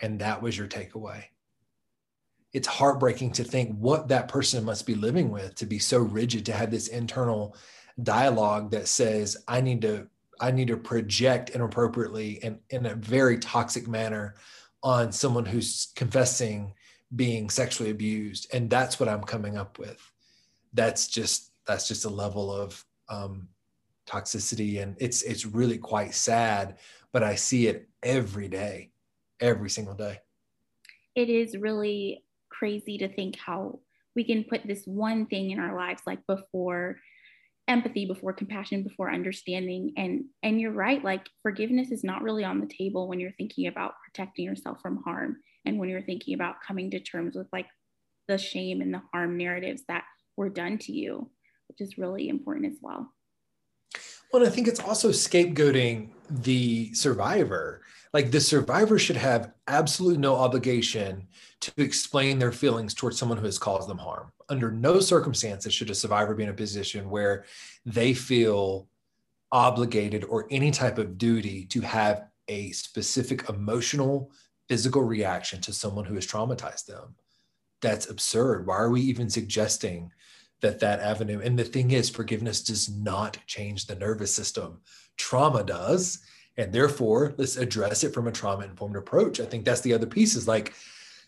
and 0.00 0.18
that 0.18 0.42
was 0.42 0.58
your 0.58 0.66
takeaway. 0.66 1.22
It's 2.52 2.66
heartbreaking 2.66 3.30
to 3.34 3.44
think 3.44 3.76
what 3.78 4.08
that 4.08 4.26
person 4.26 4.64
must 4.64 4.84
be 4.84 4.96
living 4.96 5.30
with 5.30 5.54
to 5.54 5.64
be 5.64 5.78
so 5.78 5.98
rigid, 6.00 6.44
to 6.46 6.52
have 6.52 6.72
this 6.72 6.88
internal 6.88 7.54
dialogue 8.02 8.72
that 8.72 8.88
says, 8.88 9.36
I 9.46 9.60
need 9.60 9.82
to. 9.82 10.08
I 10.40 10.50
need 10.50 10.68
to 10.68 10.76
project 10.76 11.50
inappropriately 11.50 12.40
and 12.44 12.58
in 12.70 12.86
a 12.86 12.94
very 12.94 13.38
toxic 13.38 13.88
manner 13.88 14.36
on 14.84 15.10
someone 15.10 15.44
who's 15.44 15.92
confessing 15.94 16.74
being 17.14 17.50
sexually 17.50 17.90
abused 17.90 18.46
and 18.52 18.70
that's 18.70 19.00
what 19.00 19.08
i'm 19.08 19.24
coming 19.24 19.56
up 19.56 19.80
with 19.80 20.00
that's 20.74 21.08
just 21.08 21.50
that's 21.66 21.88
just 21.88 22.04
a 22.04 22.08
level 22.08 22.52
of 22.52 22.84
um, 23.08 23.48
toxicity, 24.08 24.82
and 24.82 24.96
it's 24.98 25.22
it's 25.22 25.46
really 25.46 25.78
quite 25.78 26.14
sad. 26.14 26.78
But 27.12 27.22
I 27.22 27.34
see 27.34 27.66
it 27.66 27.88
every 28.02 28.48
day, 28.48 28.90
every 29.40 29.70
single 29.70 29.94
day. 29.94 30.20
It 31.14 31.28
is 31.28 31.56
really 31.56 32.24
crazy 32.50 32.98
to 32.98 33.08
think 33.08 33.36
how 33.38 33.80
we 34.14 34.24
can 34.24 34.44
put 34.44 34.66
this 34.66 34.84
one 34.84 35.26
thing 35.26 35.50
in 35.50 35.58
our 35.58 35.76
lives, 35.76 36.02
like 36.06 36.26
before 36.26 36.96
empathy 37.68 38.06
before 38.06 38.32
compassion 38.32 38.82
before 38.82 39.12
understanding 39.12 39.92
and 39.98 40.24
and 40.42 40.58
you're 40.58 40.72
right 40.72 41.04
like 41.04 41.26
forgiveness 41.42 41.90
is 41.90 42.02
not 42.02 42.22
really 42.22 42.42
on 42.42 42.60
the 42.60 42.66
table 42.66 43.06
when 43.06 43.20
you're 43.20 43.30
thinking 43.32 43.66
about 43.66 43.92
protecting 44.02 44.46
yourself 44.46 44.80
from 44.80 45.02
harm 45.02 45.36
and 45.66 45.78
when 45.78 45.90
you're 45.90 46.00
thinking 46.00 46.32
about 46.32 46.62
coming 46.66 46.90
to 46.90 46.98
terms 46.98 47.36
with 47.36 47.46
like 47.52 47.66
the 48.26 48.38
shame 48.38 48.80
and 48.80 48.94
the 48.94 49.02
harm 49.12 49.36
narratives 49.36 49.82
that 49.86 50.04
were 50.38 50.48
done 50.48 50.78
to 50.78 50.92
you 50.92 51.30
which 51.68 51.80
is 51.80 51.98
really 51.98 52.28
important 52.28 52.66
as 52.66 52.78
well. 52.80 53.12
Well, 54.32 54.46
I 54.46 54.50
think 54.50 54.68
it's 54.68 54.80
also 54.80 55.10
scapegoating 55.10 56.10
the 56.28 56.92
survivor. 56.92 57.80
Like 58.12 58.30
the 58.30 58.40
survivor 58.40 58.98
should 58.98 59.16
have 59.16 59.52
absolutely 59.66 60.18
no 60.18 60.36
obligation 60.36 61.26
to 61.60 61.72
explain 61.78 62.38
their 62.38 62.52
feelings 62.52 62.94
towards 62.94 63.18
someone 63.18 63.38
who 63.38 63.46
has 63.46 63.58
caused 63.58 63.88
them 63.88 63.98
harm. 63.98 64.30
Under 64.48 64.70
no 64.70 65.00
circumstances 65.00 65.72
should 65.72 65.90
a 65.90 65.94
survivor 65.94 66.34
be 66.34 66.44
in 66.44 66.50
a 66.50 66.54
position 66.54 67.10
where 67.10 67.44
they 67.84 68.14
feel 68.14 68.88
obligated 69.50 70.24
or 70.24 70.46
any 70.50 70.70
type 70.70 70.98
of 70.98 71.18
duty 71.18 71.64
to 71.66 71.80
have 71.80 72.28
a 72.48 72.70
specific 72.72 73.48
emotional, 73.48 74.30
physical 74.68 75.02
reaction 75.02 75.60
to 75.62 75.72
someone 75.72 76.04
who 76.04 76.14
has 76.14 76.26
traumatized 76.26 76.86
them. 76.86 77.14
That's 77.80 78.10
absurd. 78.10 78.66
Why 78.66 78.76
are 78.76 78.90
we 78.90 79.00
even 79.02 79.30
suggesting 79.30 80.10
that 80.60 80.80
that 80.80 81.00
avenue 81.00 81.40
and 81.42 81.58
the 81.58 81.64
thing 81.64 81.92
is 81.92 82.10
forgiveness 82.10 82.62
does 82.62 82.88
not 82.88 83.38
change 83.46 83.86
the 83.86 83.94
nervous 83.94 84.34
system. 84.34 84.80
Trauma 85.16 85.62
does 85.62 86.18
and 86.56 86.72
therefore 86.72 87.34
let's 87.38 87.56
address 87.56 88.02
it 88.02 88.12
from 88.12 88.26
a 88.26 88.32
trauma 88.32 88.64
informed 88.64 88.96
approach. 88.96 89.40
I 89.40 89.46
think 89.46 89.64
that's 89.64 89.80
the 89.80 89.94
other 89.94 90.06
piece 90.06 90.34
is 90.34 90.48
like 90.48 90.74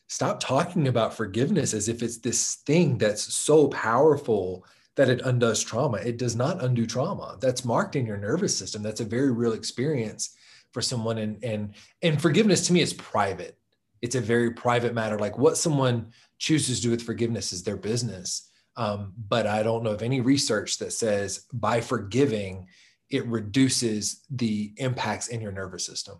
stop 0.08 0.40
talking 0.40 0.88
about 0.88 1.14
forgiveness 1.14 1.72
as 1.72 1.88
if 1.88 2.02
it's 2.02 2.18
this 2.18 2.56
thing 2.66 2.98
that's 2.98 3.32
so 3.32 3.68
powerful 3.68 4.64
that 4.96 5.08
it 5.08 5.20
undoes 5.22 5.62
trauma. 5.62 5.98
It 5.98 6.18
does 6.18 6.34
not 6.34 6.62
undo 6.62 6.84
trauma. 6.84 7.38
That's 7.40 7.64
marked 7.64 7.94
in 7.94 8.06
your 8.06 8.16
nervous 8.16 8.56
system. 8.56 8.82
That's 8.82 9.00
a 9.00 9.04
very 9.04 9.30
real 9.30 9.52
experience 9.52 10.36
for 10.72 10.82
someone 10.82 11.18
and 11.18 11.42
and 11.44 11.74
and 12.02 12.20
forgiveness 12.20 12.66
to 12.66 12.72
me 12.72 12.80
is 12.80 12.92
private. 12.92 13.56
It's 14.02 14.16
a 14.16 14.20
very 14.20 14.50
private 14.50 14.94
matter. 14.94 15.18
Like 15.18 15.38
what 15.38 15.56
someone 15.56 16.12
chooses 16.38 16.78
to 16.78 16.84
do 16.84 16.90
with 16.90 17.02
forgiveness 17.02 17.52
is 17.52 17.62
their 17.62 17.76
business 17.76 18.49
um, 18.80 19.12
but 19.28 19.46
I 19.46 19.62
don't 19.62 19.82
know 19.82 19.90
of 19.90 20.00
any 20.00 20.22
research 20.22 20.78
that 20.78 20.94
says 20.94 21.44
by 21.52 21.82
forgiving, 21.82 22.66
it 23.10 23.26
reduces 23.26 24.24
the 24.30 24.72
impacts 24.78 25.28
in 25.28 25.42
your 25.42 25.52
nervous 25.52 25.84
system. 25.84 26.18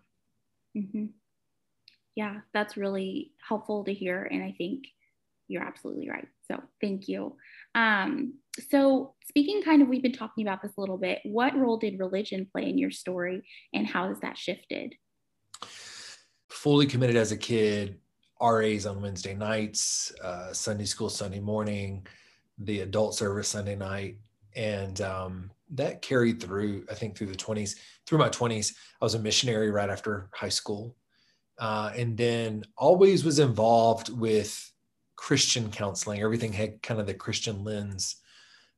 Mm-hmm. 0.76 1.06
Yeah, 2.16 2.40
that's 2.52 2.76
really 2.76 3.32
helpful 3.48 3.84
to 3.84 3.94
hear. 3.94 4.28
And 4.30 4.42
I 4.42 4.54
think 4.58 4.84
you're 5.48 5.62
absolutely 5.62 6.10
right. 6.10 6.28
So 6.50 6.62
thank 6.82 7.08
you. 7.08 7.36
Um, 7.74 8.34
so, 8.68 9.14
speaking 9.26 9.62
kind 9.62 9.80
of, 9.80 9.88
we've 9.88 10.02
been 10.02 10.12
talking 10.12 10.46
about 10.46 10.60
this 10.60 10.72
a 10.76 10.80
little 10.80 10.98
bit. 10.98 11.20
What 11.24 11.56
role 11.56 11.78
did 11.78 11.98
religion 11.98 12.46
play 12.52 12.68
in 12.68 12.76
your 12.76 12.90
story 12.90 13.42
and 13.72 13.86
how 13.86 14.08
has 14.08 14.20
that 14.20 14.36
shifted? 14.36 14.96
Fully 16.50 16.84
committed 16.84 17.16
as 17.16 17.32
a 17.32 17.38
kid, 17.38 18.00
RAs 18.38 18.84
on 18.84 19.00
Wednesday 19.00 19.34
nights, 19.34 20.12
uh, 20.22 20.52
Sunday 20.52 20.84
school 20.84 21.08
Sunday 21.08 21.40
morning, 21.40 22.06
the 22.60 22.80
adult 22.80 23.14
service 23.14 23.48
Sunday 23.48 23.76
night, 23.76 24.18
and 24.56 25.00
um, 25.00 25.50
that 25.70 26.02
carried 26.02 26.40
through. 26.42 26.84
I 26.90 26.94
think 26.94 27.16
through 27.16 27.28
the 27.28 27.36
twenties, 27.36 27.76
through 28.06 28.18
my 28.18 28.28
twenties, 28.28 28.74
I 29.00 29.04
was 29.04 29.14
a 29.14 29.18
missionary 29.18 29.70
right 29.70 29.90
after 29.90 30.30
high 30.34 30.48
school. 30.50 30.96
uh, 31.58 31.92
and 31.96 32.16
then 32.16 32.64
always 32.76 33.24
was 33.24 33.38
involved 33.38 34.08
with 34.08 34.72
Christian 35.16 35.70
counseling. 35.70 36.22
Everything 36.22 36.52
had 36.52 36.82
kind 36.82 36.98
of 37.00 37.06
the 37.06 37.14
Christian 37.14 37.62
lens 37.62 38.16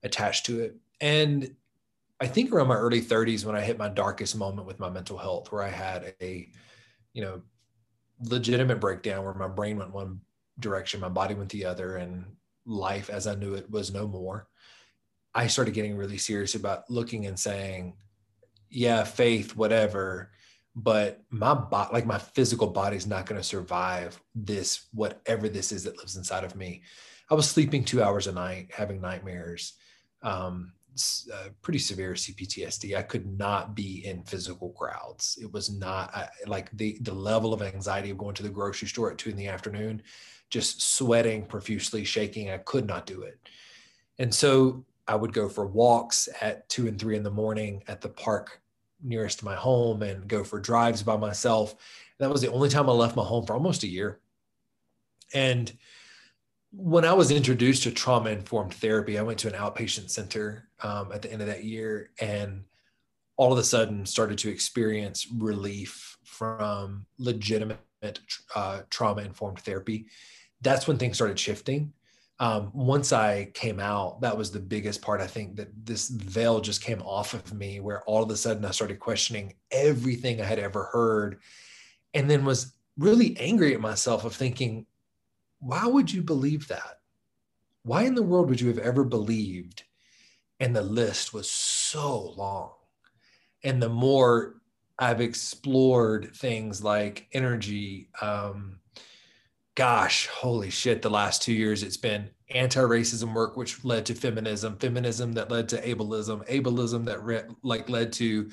attached 0.02 0.46
to 0.46 0.60
it. 0.60 0.76
And 1.00 1.54
I 2.20 2.26
think 2.26 2.52
around 2.52 2.68
my 2.68 2.76
early 2.76 3.00
30s 3.00 3.44
when 3.44 3.56
I 3.56 3.60
hit 3.60 3.78
my 3.78 3.88
darkest 3.88 4.36
moment 4.36 4.66
with 4.66 4.80
my 4.80 4.90
mental 4.90 5.16
health, 5.16 5.52
where 5.52 5.62
I 5.62 5.68
had 5.68 6.14
a, 6.20 6.48
you 7.14 7.22
know, 7.22 7.42
legitimate 8.20 8.80
breakdown 8.80 9.24
where 9.24 9.34
my 9.34 9.48
brain 9.48 9.76
went 9.78 9.92
one 9.92 10.20
direction, 10.58 11.00
my 11.00 11.08
body 11.08 11.34
went 11.34 11.50
the 11.50 11.64
other, 11.64 11.96
and 11.96 12.24
life 12.64 13.10
as 13.10 13.26
I 13.26 13.34
knew 13.34 13.54
it 13.54 13.70
was 13.70 13.92
no 13.92 14.06
more. 14.06 14.48
I 15.34 15.46
started 15.46 15.74
getting 15.74 15.96
really 15.96 16.18
serious 16.18 16.54
about 16.54 16.90
looking 16.90 17.26
and 17.26 17.38
saying, 17.38 17.94
yeah, 18.68 19.04
faith, 19.04 19.56
whatever, 19.56 20.30
but 20.74 21.22
my 21.30 21.54
body, 21.54 21.90
like 21.92 22.06
my 22.06 22.18
physical 22.18 22.66
body 22.66 22.96
is 22.96 23.06
not 23.06 23.26
going 23.26 23.40
to 23.40 23.46
survive 23.46 24.20
this, 24.34 24.88
whatever 24.92 25.48
this 25.48 25.72
is 25.72 25.84
that 25.84 25.98
lives 25.98 26.16
inside 26.16 26.44
of 26.44 26.56
me. 26.56 26.82
I 27.30 27.34
was 27.34 27.48
sleeping 27.48 27.84
two 27.84 28.02
hours 28.02 28.26
a 28.26 28.32
night, 28.32 28.70
having 28.74 29.00
nightmares, 29.00 29.74
um, 30.22 30.72
uh, 31.32 31.48
pretty 31.62 31.78
severe 31.78 32.12
CPTSD. 32.12 32.96
I 32.96 33.02
could 33.02 33.26
not 33.38 33.74
be 33.74 34.04
in 34.04 34.22
physical 34.24 34.70
crowds. 34.70 35.38
It 35.40 35.50
was 35.50 35.70
not 35.70 36.14
I, 36.14 36.28
like 36.46 36.70
the 36.72 36.98
the 37.00 37.14
level 37.14 37.54
of 37.54 37.62
anxiety 37.62 38.10
of 38.10 38.18
going 38.18 38.34
to 38.34 38.42
the 38.42 38.50
grocery 38.50 38.88
store 38.88 39.10
at 39.10 39.18
two 39.18 39.30
in 39.30 39.36
the 39.36 39.48
afternoon, 39.48 40.02
just 40.52 40.96
sweating 40.96 41.46
profusely, 41.46 42.04
shaking. 42.04 42.50
I 42.50 42.58
could 42.58 42.86
not 42.86 43.06
do 43.06 43.22
it, 43.22 43.38
and 44.18 44.32
so 44.32 44.84
I 45.08 45.16
would 45.16 45.32
go 45.32 45.48
for 45.48 45.66
walks 45.66 46.28
at 46.40 46.68
two 46.68 46.86
and 46.86 46.98
three 46.98 47.16
in 47.16 47.22
the 47.22 47.30
morning 47.30 47.82
at 47.88 48.00
the 48.00 48.08
park 48.08 48.60
nearest 49.02 49.40
to 49.40 49.44
my 49.44 49.56
home 49.56 50.02
and 50.02 50.28
go 50.28 50.44
for 50.44 50.60
drives 50.60 51.02
by 51.02 51.16
myself. 51.16 51.72
And 51.72 51.78
that 52.26 52.32
was 52.32 52.40
the 52.40 52.52
only 52.52 52.68
time 52.68 52.88
I 52.88 52.92
left 52.92 53.16
my 53.16 53.24
home 53.24 53.44
for 53.44 53.54
almost 53.54 53.82
a 53.82 53.88
year. 53.88 54.20
And 55.34 55.72
when 56.70 57.04
I 57.04 57.12
was 57.12 57.30
introduced 57.30 57.82
to 57.82 57.90
trauma 57.90 58.30
informed 58.30 58.74
therapy, 58.74 59.18
I 59.18 59.22
went 59.22 59.38
to 59.40 59.48
an 59.48 59.54
outpatient 59.54 60.10
center 60.10 60.68
um, 60.82 61.10
at 61.12 61.22
the 61.22 61.32
end 61.32 61.42
of 61.42 61.48
that 61.48 61.64
year 61.64 62.10
and 62.20 62.64
all 63.36 63.52
of 63.52 63.58
a 63.58 63.64
sudden 63.64 64.06
started 64.06 64.38
to 64.38 64.50
experience 64.50 65.26
relief 65.32 66.16
from 66.24 67.06
legitimate 67.18 67.78
uh, 68.54 68.82
trauma 68.88 69.22
informed 69.22 69.58
therapy. 69.60 70.06
That's 70.62 70.86
when 70.86 70.98
things 70.98 71.16
started 71.16 71.38
shifting 71.38 71.92
um, 72.42 72.72
once 72.74 73.12
I 73.12 73.52
came 73.54 73.78
out, 73.78 74.20
that 74.22 74.36
was 74.36 74.50
the 74.50 74.58
biggest 74.58 75.00
part. 75.00 75.20
I 75.20 75.28
think 75.28 75.54
that 75.54 75.68
this 75.86 76.08
veil 76.08 76.60
just 76.60 76.82
came 76.82 77.00
off 77.02 77.34
of 77.34 77.54
me, 77.54 77.78
where 77.78 78.02
all 78.02 78.24
of 78.24 78.30
a 78.30 78.36
sudden 78.36 78.64
I 78.64 78.72
started 78.72 78.98
questioning 78.98 79.54
everything 79.70 80.40
I 80.40 80.46
had 80.46 80.58
ever 80.58 80.90
heard, 80.92 81.38
and 82.14 82.28
then 82.28 82.44
was 82.44 82.72
really 82.98 83.36
angry 83.38 83.74
at 83.74 83.80
myself 83.80 84.24
of 84.24 84.34
thinking, 84.34 84.86
why 85.60 85.86
would 85.86 86.12
you 86.12 86.20
believe 86.20 86.66
that? 86.66 86.98
Why 87.84 88.02
in 88.02 88.16
the 88.16 88.24
world 88.24 88.48
would 88.48 88.60
you 88.60 88.66
have 88.68 88.78
ever 88.78 89.04
believed? 89.04 89.84
And 90.58 90.74
the 90.74 90.82
list 90.82 91.32
was 91.32 91.48
so 91.48 92.32
long. 92.36 92.72
And 93.62 93.80
the 93.80 93.88
more 93.88 94.56
I've 94.98 95.20
explored 95.20 96.34
things 96.34 96.82
like 96.82 97.28
energy, 97.32 98.08
um, 98.20 98.80
gosh, 99.74 100.26
holy 100.26 100.70
shit, 100.70 101.02
the 101.02 101.10
last 101.10 101.42
two 101.42 101.52
years 101.52 101.82
it's 101.82 101.96
been 101.96 102.30
anti-racism 102.50 103.34
work, 103.34 103.56
which 103.56 103.84
led 103.84 104.04
to 104.06 104.14
feminism, 104.14 104.76
feminism 104.76 105.32
that 105.32 105.50
led 105.50 105.68
to 105.70 105.80
ableism, 105.82 106.46
ableism 106.48 107.04
that 107.06 107.22
re- 107.22 107.44
like 107.62 107.88
led 107.88 108.12
to 108.12 108.50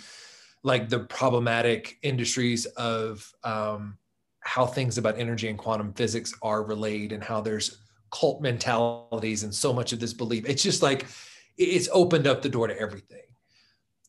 like 0.64 0.90
the 0.90 1.00
problematic 1.00 1.98
industries 2.02 2.66
of 2.66 3.32
um, 3.44 3.98
how 4.40 4.66
things 4.66 4.98
about 4.98 5.20
energy 5.20 5.50
and 5.50 5.58
quantum 5.58 5.94
physics 5.94 6.34
are 6.42 6.64
relayed 6.64 7.12
and 7.12 7.24
how 7.24 7.42
there's 7.42 7.80
cult 8.12 8.42
mentalities 8.42 9.44
and 9.44 9.54
so 9.54 9.74
much 9.74 9.94
of 9.94 10.00
this 10.00 10.14
belief. 10.14 10.48
It's 10.48 10.64
just 10.64 10.82
like 10.82 11.06
it's 11.58 11.90
opened 11.92 12.28
up 12.28 12.41
the 12.41 12.50
door 12.50 12.67
to 12.67 12.80
everything. 12.80 13.22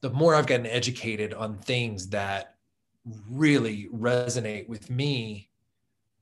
The 0.01 0.11
more 0.11 0.35
I've 0.35 0.47
gotten 0.47 0.67
educated 0.67 1.35
on 1.35 1.59
things 1.59 2.09
that 2.11 2.55
really 3.29 3.89
resonate 3.93 4.69
with 4.69 4.89
me 4.89 5.50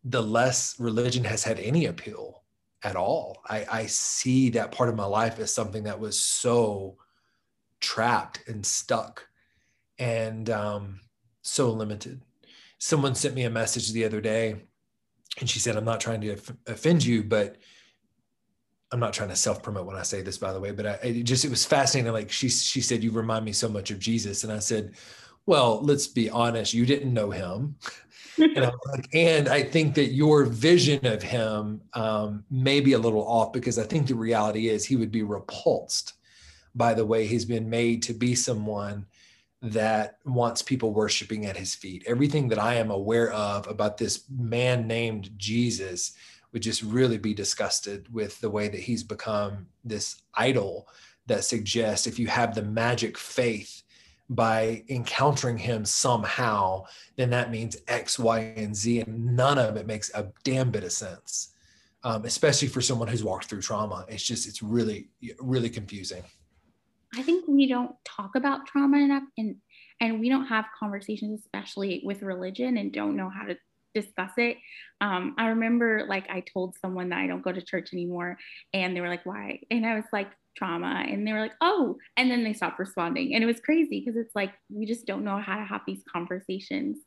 the 0.08 0.22
less 0.22 0.78
religion 0.80 1.24
has 1.24 1.44
had 1.44 1.58
any 1.60 1.86
appeal 1.86 2.42
at 2.82 2.96
all. 2.96 3.42
I, 3.46 3.66
I 3.70 3.86
see 3.86 4.50
that 4.50 4.72
part 4.72 4.88
of 4.88 4.96
my 4.96 5.04
life 5.04 5.38
as 5.38 5.52
something 5.52 5.84
that 5.84 6.00
was 6.00 6.18
so 6.18 6.96
trapped 7.80 8.42
and 8.48 8.64
stuck 8.64 9.26
and 9.98 10.48
um, 10.48 11.00
so 11.42 11.70
limited. 11.70 12.22
Someone 12.78 13.14
sent 13.14 13.34
me 13.34 13.42
a 13.42 13.50
message 13.50 13.92
the 13.92 14.04
other 14.04 14.20
day 14.20 14.56
and 15.40 15.50
she 15.50 15.58
said, 15.58 15.76
I'm 15.76 15.84
not 15.84 16.00
trying 16.00 16.20
to 16.22 16.36
offend 16.66 17.04
you, 17.04 17.22
but 17.22 17.56
I'm 18.90 19.00
not 19.00 19.12
trying 19.12 19.28
to 19.28 19.36
self 19.36 19.62
promote 19.62 19.86
when 19.86 19.96
I 19.96 20.02
say 20.02 20.22
this, 20.22 20.38
by 20.38 20.52
the 20.52 20.60
way, 20.60 20.70
but 20.70 20.86
I, 20.86 20.92
it 21.02 21.24
just, 21.24 21.44
it 21.44 21.50
was 21.50 21.66
fascinating. 21.66 22.12
Like 22.12 22.30
she, 22.30 22.48
she 22.48 22.80
said, 22.80 23.04
you 23.04 23.10
remind 23.10 23.44
me 23.44 23.52
so 23.52 23.68
much 23.68 23.90
of 23.90 23.98
Jesus. 23.98 24.44
And 24.44 24.52
I 24.52 24.60
said, 24.60 24.94
well, 25.44 25.82
let's 25.82 26.06
be 26.06 26.30
honest, 26.30 26.72
you 26.72 26.86
didn't 26.86 27.12
know 27.12 27.30
him 27.30 27.76
and, 28.38 28.64
I 28.64 28.70
like, 28.86 29.08
and 29.14 29.48
I 29.48 29.62
think 29.62 29.94
that 29.94 30.12
your 30.12 30.44
vision 30.44 31.06
of 31.06 31.22
him 31.22 31.80
um, 31.94 32.44
may 32.50 32.80
be 32.80 32.92
a 32.92 32.98
little 32.98 33.26
off 33.26 33.52
because 33.52 33.78
I 33.78 33.84
think 33.84 34.06
the 34.06 34.14
reality 34.14 34.68
is 34.68 34.84
he 34.84 34.96
would 34.96 35.12
be 35.12 35.22
repulsed 35.22 36.14
by 36.74 36.94
the 36.94 37.06
way 37.06 37.26
he's 37.26 37.44
been 37.44 37.68
made 37.68 38.02
to 38.04 38.14
be 38.14 38.34
someone 38.34 39.06
that 39.60 40.18
wants 40.24 40.62
people 40.62 40.92
worshiping 40.92 41.46
at 41.46 41.56
his 41.56 41.74
feet. 41.74 42.04
Everything 42.06 42.48
that 42.48 42.58
I 42.58 42.74
am 42.74 42.90
aware 42.90 43.32
of 43.32 43.66
about 43.66 43.98
this 43.98 44.24
man 44.30 44.86
named 44.86 45.30
Jesus 45.36 46.12
would 46.52 46.62
just 46.62 46.82
really 46.82 47.18
be 47.18 47.34
disgusted 47.34 48.12
with 48.12 48.40
the 48.40 48.50
way 48.50 48.68
that 48.68 48.80
he's 48.80 49.02
become 49.02 49.66
this 49.84 50.22
idol 50.34 50.88
that 51.26 51.44
suggests 51.44 52.06
if 52.06 52.18
you 52.18 52.26
have 52.28 52.54
the 52.54 52.62
magic 52.62 53.18
faith 53.18 53.82
by 54.30 54.84
encountering 54.88 55.56
him 55.56 55.84
somehow, 55.84 56.84
then 57.16 57.30
that 57.30 57.50
means 57.50 57.76
X, 57.88 58.18
Y, 58.18 58.40
and 58.56 58.74
Z. 58.74 59.00
And 59.00 59.36
none 59.36 59.58
of 59.58 59.76
it 59.76 59.86
makes 59.86 60.10
a 60.14 60.28
damn 60.44 60.70
bit 60.70 60.84
of 60.84 60.92
sense, 60.92 61.54
um, 62.04 62.24
especially 62.24 62.68
for 62.68 62.80
someone 62.80 63.08
who's 63.08 63.24
walked 63.24 63.46
through 63.46 63.62
trauma. 63.62 64.04
It's 64.08 64.22
just, 64.22 64.46
it's 64.46 64.62
really, 64.62 65.08
really 65.40 65.70
confusing. 65.70 66.22
I 67.16 67.22
think 67.22 67.46
we 67.48 67.66
don't 67.66 67.94
talk 68.04 68.34
about 68.34 68.66
trauma 68.66 68.98
enough 68.98 69.24
and 69.36 69.56
and 70.00 70.20
we 70.20 70.28
don't 70.28 70.46
have 70.46 70.66
conversations, 70.78 71.40
especially 71.40 72.02
with 72.04 72.22
religion, 72.22 72.76
and 72.76 72.92
don't 72.92 73.16
know 73.16 73.28
how 73.28 73.46
to 73.46 73.56
discuss 73.94 74.30
it. 74.36 74.58
Um, 75.00 75.34
I 75.38 75.48
remember 75.48 76.04
like 76.06 76.28
I 76.30 76.40
told 76.52 76.76
someone 76.80 77.08
that 77.08 77.18
I 77.18 77.26
don't 77.26 77.42
go 77.42 77.50
to 77.50 77.62
church 77.62 77.92
anymore, 77.92 78.38
and 78.72 78.94
they 78.94 79.00
were 79.00 79.08
like, 79.08 79.26
"Why?" 79.26 79.60
And 79.70 79.84
I 79.84 79.96
was 79.96 80.04
like, 80.12 80.30
trauma 80.58 81.04
and 81.08 81.26
they 81.26 81.32
were 81.32 81.40
like 81.40 81.54
oh 81.60 81.96
and 82.16 82.30
then 82.30 82.44
they 82.44 82.52
stopped 82.52 82.78
responding 82.78 83.34
and 83.34 83.42
it 83.42 83.46
was 83.46 83.60
crazy 83.60 84.00
because 84.00 84.16
it's 84.16 84.34
like 84.34 84.52
we 84.68 84.86
just 84.86 85.06
don't 85.06 85.24
know 85.24 85.38
how 85.38 85.56
to 85.56 85.64
have 85.64 85.82
these 85.86 86.02
conversations. 86.12 86.98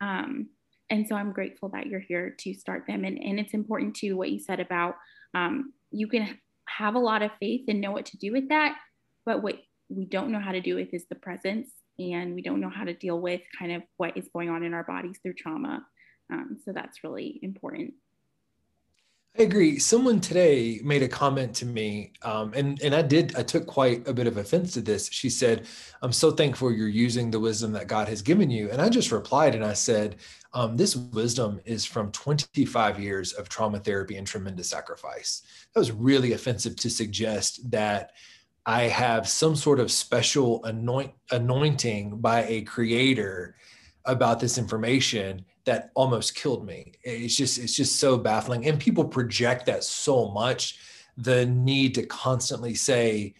Um, 0.00 0.48
and 0.88 1.08
so 1.08 1.16
i'm 1.16 1.32
grateful 1.32 1.68
that 1.70 1.86
you're 1.86 1.98
here 1.98 2.36
to 2.38 2.54
start 2.54 2.84
them 2.86 3.04
and, 3.04 3.18
and 3.18 3.40
it's 3.40 3.54
important 3.54 3.96
too 3.96 4.16
what 4.16 4.30
you 4.30 4.38
said 4.38 4.60
about 4.60 4.94
um, 5.34 5.72
you 5.90 6.06
can 6.06 6.38
have 6.68 6.94
a 6.94 7.00
lot 7.00 7.22
of 7.22 7.30
faith 7.40 7.62
and 7.66 7.80
know 7.80 7.90
what 7.90 8.06
to 8.06 8.16
do 8.18 8.30
with 8.30 8.48
that 8.50 8.76
but 9.24 9.42
what 9.42 9.56
we 9.88 10.04
don't 10.04 10.30
know 10.30 10.40
how 10.40 10.52
to 10.52 10.60
do 10.60 10.76
with 10.76 10.92
is 10.92 11.06
the 11.08 11.16
presence 11.16 11.70
and 11.98 12.34
we 12.34 12.42
don't 12.42 12.60
know 12.60 12.70
how 12.70 12.84
to 12.84 12.94
deal 12.94 13.20
with 13.20 13.40
kind 13.58 13.72
of 13.72 13.82
what 13.96 14.16
is 14.16 14.28
going 14.32 14.50
on 14.50 14.62
in 14.62 14.74
our 14.74 14.84
bodies 14.84 15.18
through 15.22 15.34
trauma. 15.34 15.84
Um, 16.32 16.58
so 16.64 16.72
that's 16.72 17.04
really 17.04 17.38
important 17.42 17.94
I 19.38 19.42
agree. 19.42 19.78
Someone 19.78 20.20
today 20.20 20.80
made 20.82 21.02
a 21.02 21.08
comment 21.08 21.54
to 21.56 21.66
me, 21.66 22.12
um, 22.22 22.54
and 22.54 22.80
and 22.80 22.94
I 22.94 23.02
did. 23.02 23.36
I 23.36 23.42
took 23.42 23.66
quite 23.66 24.06
a 24.08 24.14
bit 24.14 24.26
of 24.26 24.38
offense 24.38 24.72
to 24.74 24.80
this. 24.80 25.10
She 25.12 25.28
said, 25.28 25.66
"I'm 26.00 26.12
so 26.12 26.30
thankful 26.30 26.72
you're 26.72 26.88
using 26.88 27.30
the 27.30 27.40
wisdom 27.40 27.72
that 27.72 27.86
God 27.86 28.08
has 28.08 28.22
given 28.22 28.50
you." 28.50 28.70
And 28.70 28.80
I 28.80 28.88
just 28.88 29.12
replied, 29.12 29.54
and 29.54 29.64
I 29.64 29.74
said, 29.74 30.16
um, 30.54 30.76
"This 30.78 30.96
wisdom 30.96 31.60
is 31.66 31.84
from 31.84 32.12
25 32.12 32.98
years 32.98 33.34
of 33.34 33.50
trauma 33.50 33.78
therapy 33.78 34.16
and 34.16 34.26
tremendous 34.26 34.70
sacrifice." 34.70 35.42
That 35.74 35.80
was 35.80 35.92
really 35.92 36.32
offensive 36.32 36.76
to 36.76 36.88
suggest 36.88 37.70
that 37.70 38.12
I 38.64 38.84
have 38.84 39.28
some 39.28 39.54
sort 39.54 39.80
of 39.80 39.92
special 39.92 40.64
anoint 40.64 41.12
anointing 41.30 42.20
by 42.20 42.44
a 42.44 42.62
creator 42.62 43.56
about 44.06 44.40
this 44.40 44.58
information 44.58 45.44
that 45.64 45.90
almost 45.94 46.34
killed 46.34 46.64
me. 46.64 46.92
It's 47.02 47.36
just 47.36 47.58
it's 47.58 47.74
just 47.74 47.98
so 47.98 48.16
baffling, 48.16 48.66
and 48.66 48.80
people 48.80 49.04
project 49.04 49.66
that 49.66 49.84
so 49.84 50.30
much. 50.30 50.78
The 51.18 51.46
need 51.46 51.94
to 51.94 52.04
constantly 52.04 52.74
say 52.74 53.34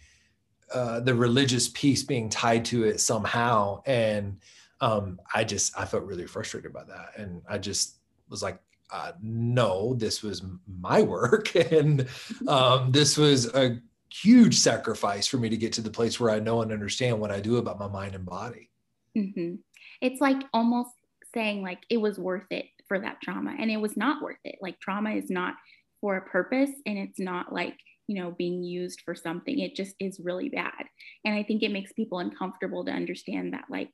uh, 0.72 1.00
the 1.00 1.14
religious 1.14 1.68
piece 1.68 2.02
being 2.02 2.28
tied 2.28 2.64
to 2.66 2.84
it 2.84 3.00
somehow, 3.00 3.82
and 3.86 4.38
um, 4.80 5.20
I 5.34 5.44
just 5.44 5.78
I 5.78 5.84
felt 5.84 6.04
really 6.04 6.26
frustrated 6.26 6.72
by 6.72 6.84
that, 6.84 7.12
and 7.16 7.42
I 7.48 7.58
just 7.58 7.96
was 8.28 8.42
like, 8.42 8.58
uh, 8.92 9.12
no, 9.22 9.94
this 9.94 10.22
was 10.22 10.42
my 10.80 11.02
work, 11.02 11.54
and 11.72 12.08
um, 12.48 12.92
this 12.92 13.16
was 13.16 13.54
a 13.54 13.80
huge 14.10 14.58
sacrifice 14.58 15.26
for 15.26 15.36
me 15.36 15.48
to 15.48 15.56
get 15.56 15.72
to 15.74 15.80
the 15.80 15.90
place 15.90 16.18
where 16.18 16.30
I 16.30 16.40
know 16.40 16.62
and 16.62 16.72
understand 16.72 17.20
what 17.20 17.30
I 17.30 17.40
do 17.40 17.56
about 17.56 17.78
my 17.78 17.88
mind 17.88 18.14
and 18.14 18.24
body. 18.24 18.70
Mm-hmm. 19.16 19.56
It's 20.00 20.20
like 20.20 20.42
almost 20.52 20.90
saying 21.34 21.62
like 21.62 21.80
it 21.90 21.98
was 21.98 22.18
worth 22.18 22.50
it 22.50 22.66
for 22.88 22.98
that 22.98 23.20
trauma 23.22 23.54
and 23.58 23.70
it 23.70 23.76
was 23.76 23.96
not 23.96 24.22
worth 24.22 24.38
it. 24.44 24.56
Like 24.60 24.80
trauma 24.80 25.10
is 25.10 25.30
not 25.30 25.54
for 26.00 26.16
a 26.16 26.28
purpose 26.28 26.70
and 26.86 26.98
it's 26.98 27.18
not 27.18 27.52
like 27.52 27.76
you 28.06 28.22
know 28.22 28.34
being 28.36 28.62
used 28.62 29.02
for 29.04 29.14
something. 29.14 29.58
It 29.58 29.74
just 29.74 29.94
is 30.00 30.20
really 30.20 30.48
bad. 30.48 30.84
And 31.24 31.34
i 31.34 31.42
think 31.42 31.62
it 31.62 31.72
makes 31.72 31.92
people 31.92 32.18
uncomfortable 32.18 32.84
to 32.84 32.92
understand 32.92 33.52
that 33.52 33.64
like 33.70 33.90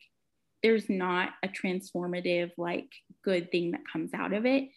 there's 0.62 0.88
not 0.88 1.30
a 1.42 1.48
transformative 1.48 2.52
like 2.56 2.88
good 3.24 3.50
thing 3.50 3.72
that 3.72 3.80
comes 3.92 4.14
out 4.14 4.32
of 4.32 4.46
it. 4.46 4.68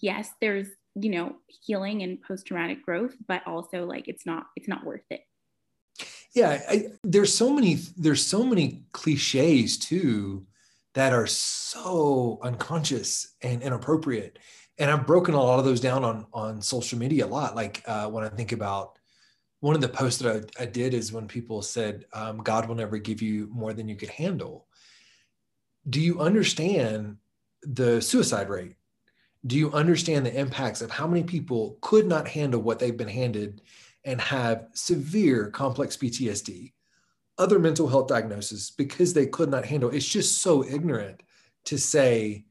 Yes 0.00 0.30
there's 0.40 0.68
you 0.94 1.10
know 1.10 1.36
healing 1.66 2.02
and 2.02 2.22
post-traumatic 2.22 2.84
growth 2.84 3.14
but 3.26 3.42
also 3.46 3.84
like 3.84 4.08
it's 4.08 4.24
not 4.24 4.46
it's 4.56 4.68
not 4.68 4.84
worth 4.84 5.04
it. 5.10 5.20
Yeah 6.34 6.62
I, 6.68 6.86
there's 7.02 7.34
so 7.34 7.52
many 7.52 7.74
there's 7.96 8.24
so 8.24 8.44
many 8.44 8.84
cliches 8.92 9.76
too 9.76 10.46
that 10.94 11.12
are 11.12 11.26
so 11.26 12.38
unconscious 12.42 13.34
and 13.42 13.62
inappropriate. 13.62 14.38
And 14.78 14.90
i've 14.90 15.06
broken 15.06 15.34
a 15.34 15.42
lot 15.42 15.58
of 15.58 15.64
those 15.64 15.80
down 15.80 16.04
on 16.04 16.26
on 16.32 16.62
social 16.62 16.98
media 16.98 17.26
a 17.26 17.28
lot. 17.28 17.54
Like 17.54 17.82
uh, 17.86 18.08
when 18.08 18.24
i 18.24 18.28
think 18.28 18.52
about 18.52 18.98
one 19.60 19.74
of 19.74 19.80
the 19.80 19.88
posts 19.88 20.20
that 20.20 20.50
I, 20.58 20.62
I 20.62 20.66
did 20.66 20.92
is 20.94 21.12
when 21.12 21.28
people 21.28 21.62
said 21.62 22.06
um, 22.12 22.38
god 22.38 22.68
will 22.68 22.74
never 22.74 22.98
give 22.98 23.22
you 23.22 23.48
more 23.52 23.72
than 23.72 23.88
you 23.88 23.96
could 23.96 24.10
handle. 24.10 24.66
Do 25.88 26.00
you 26.00 26.20
understand 26.20 27.18
the 27.62 28.00
suicide 28.00 28.48
rate? 28.48 28.74
Do 29.46 29.56
you 29.58 29.70
understand 29.72 30.24
the 30.24 30.38
impacts 30.38 30.80
of 30.80 30.90
how 30.90 31.06
many 31.06 31.22
people 31.22 31.76
could 31.82 32.06
not 32.06 32.26
handle 32.26 32.62
what 32.62 32.78
they've 32.78 32.96
been 32.96 33.08
handed 33.08 33.60
and 34.04 34.20
have 34.20 34.68
severe 34.74 35.50
complex 35.50 35.96
PTSD, 35.96 36.72
other 37.38 37.58
mental 37.58 37.88
health 37.88 38.08
diagnoses 38.08 38.70
because 38.70 39.12
they 39.12 39.26
could 39.26 39.50
not 39.50 39.64
handle? 39.64 39.90
It's 39.90 40.08
just 40.08 40.42
so 40.42 40.64
ignorant 40.64 41.22
to 41.66 41.78
say, 41.78 42.44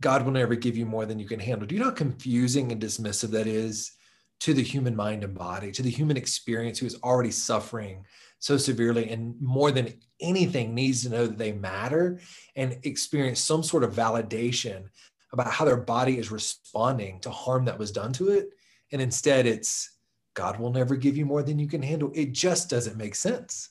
God 0.00 0.24
will 0.24 0.32
never 0.32 0.54
give 0.54 0.76
you 0.76 0.86
more 0.86 1.06
than 1.06 1.18
you 1.18 1.26
can 1.26 1.40
handle. 1.40 1.66
Do 1.66 1.74
you 1.74 1.80
know 1.80 1.90
how 1.90 1.94
confusing 1.94 2.72
and 2.72 2.82
dismissive 2.82 3.30
that 3.30 3.46
is 3.46 3.92
to 4.40 4.52
the 4.52 4.62
human 4.62 4.96
mind 4.96 5.22
and 5.22 5.34
body, 5.34 5.70
to 5.70 5.82
the 5.82 5.90
human 5.90 6.16
experience 6.16 6.78
who 6.78 6.86
is 6.86 6.98
already 7.04 7.30
suffering 7.30 8.04
so 8.40 8.56
severely 8.56 9.08
and 9.10 9.40
more 9.40 9.70
than 9.70 9.94
anything 10.20 10.74
needs 10.74 11.04
to 11.04 11.10
know 11.10 11.28
that 11.28 11.38
they 11.38 11.52
matter 11.52 12.18
and 12.56 12.76
experience 12.82 13.40
some 13.40 13.62
sort 13.62 13.84
of 13.84 13.94
validation 13.94 14.86
about 15.32 15.46
how 15.46 15.64
their 15.64 15.76
body 15.76 16.18
is 16.18 16.32
responding 16.32 17.20
to 17.20 17.30
harm 17.30 17.64
that 17.64 17.78
was 17.78 17.92
done 17.92 18.12
to 18.12 18.30
it. 18.30 18.50
And 18.90 19.00
instead, 19.00 19.46
it's 19.46 19.92
God 20.34 20.58
will 20.58 20.72
never 20.72 20.96
give 20.96 21.16
you 21.16 21.24
more 21.24 21.44
than 21.44 21.60
you 21.60 21.68
can 21.68 21.82
handle. 21.82 22.10
It 22.14 22.32
just 22.32 22.68
doesn't 22.68 22.96
make 22.96 23.14
sense. 23.14 23.70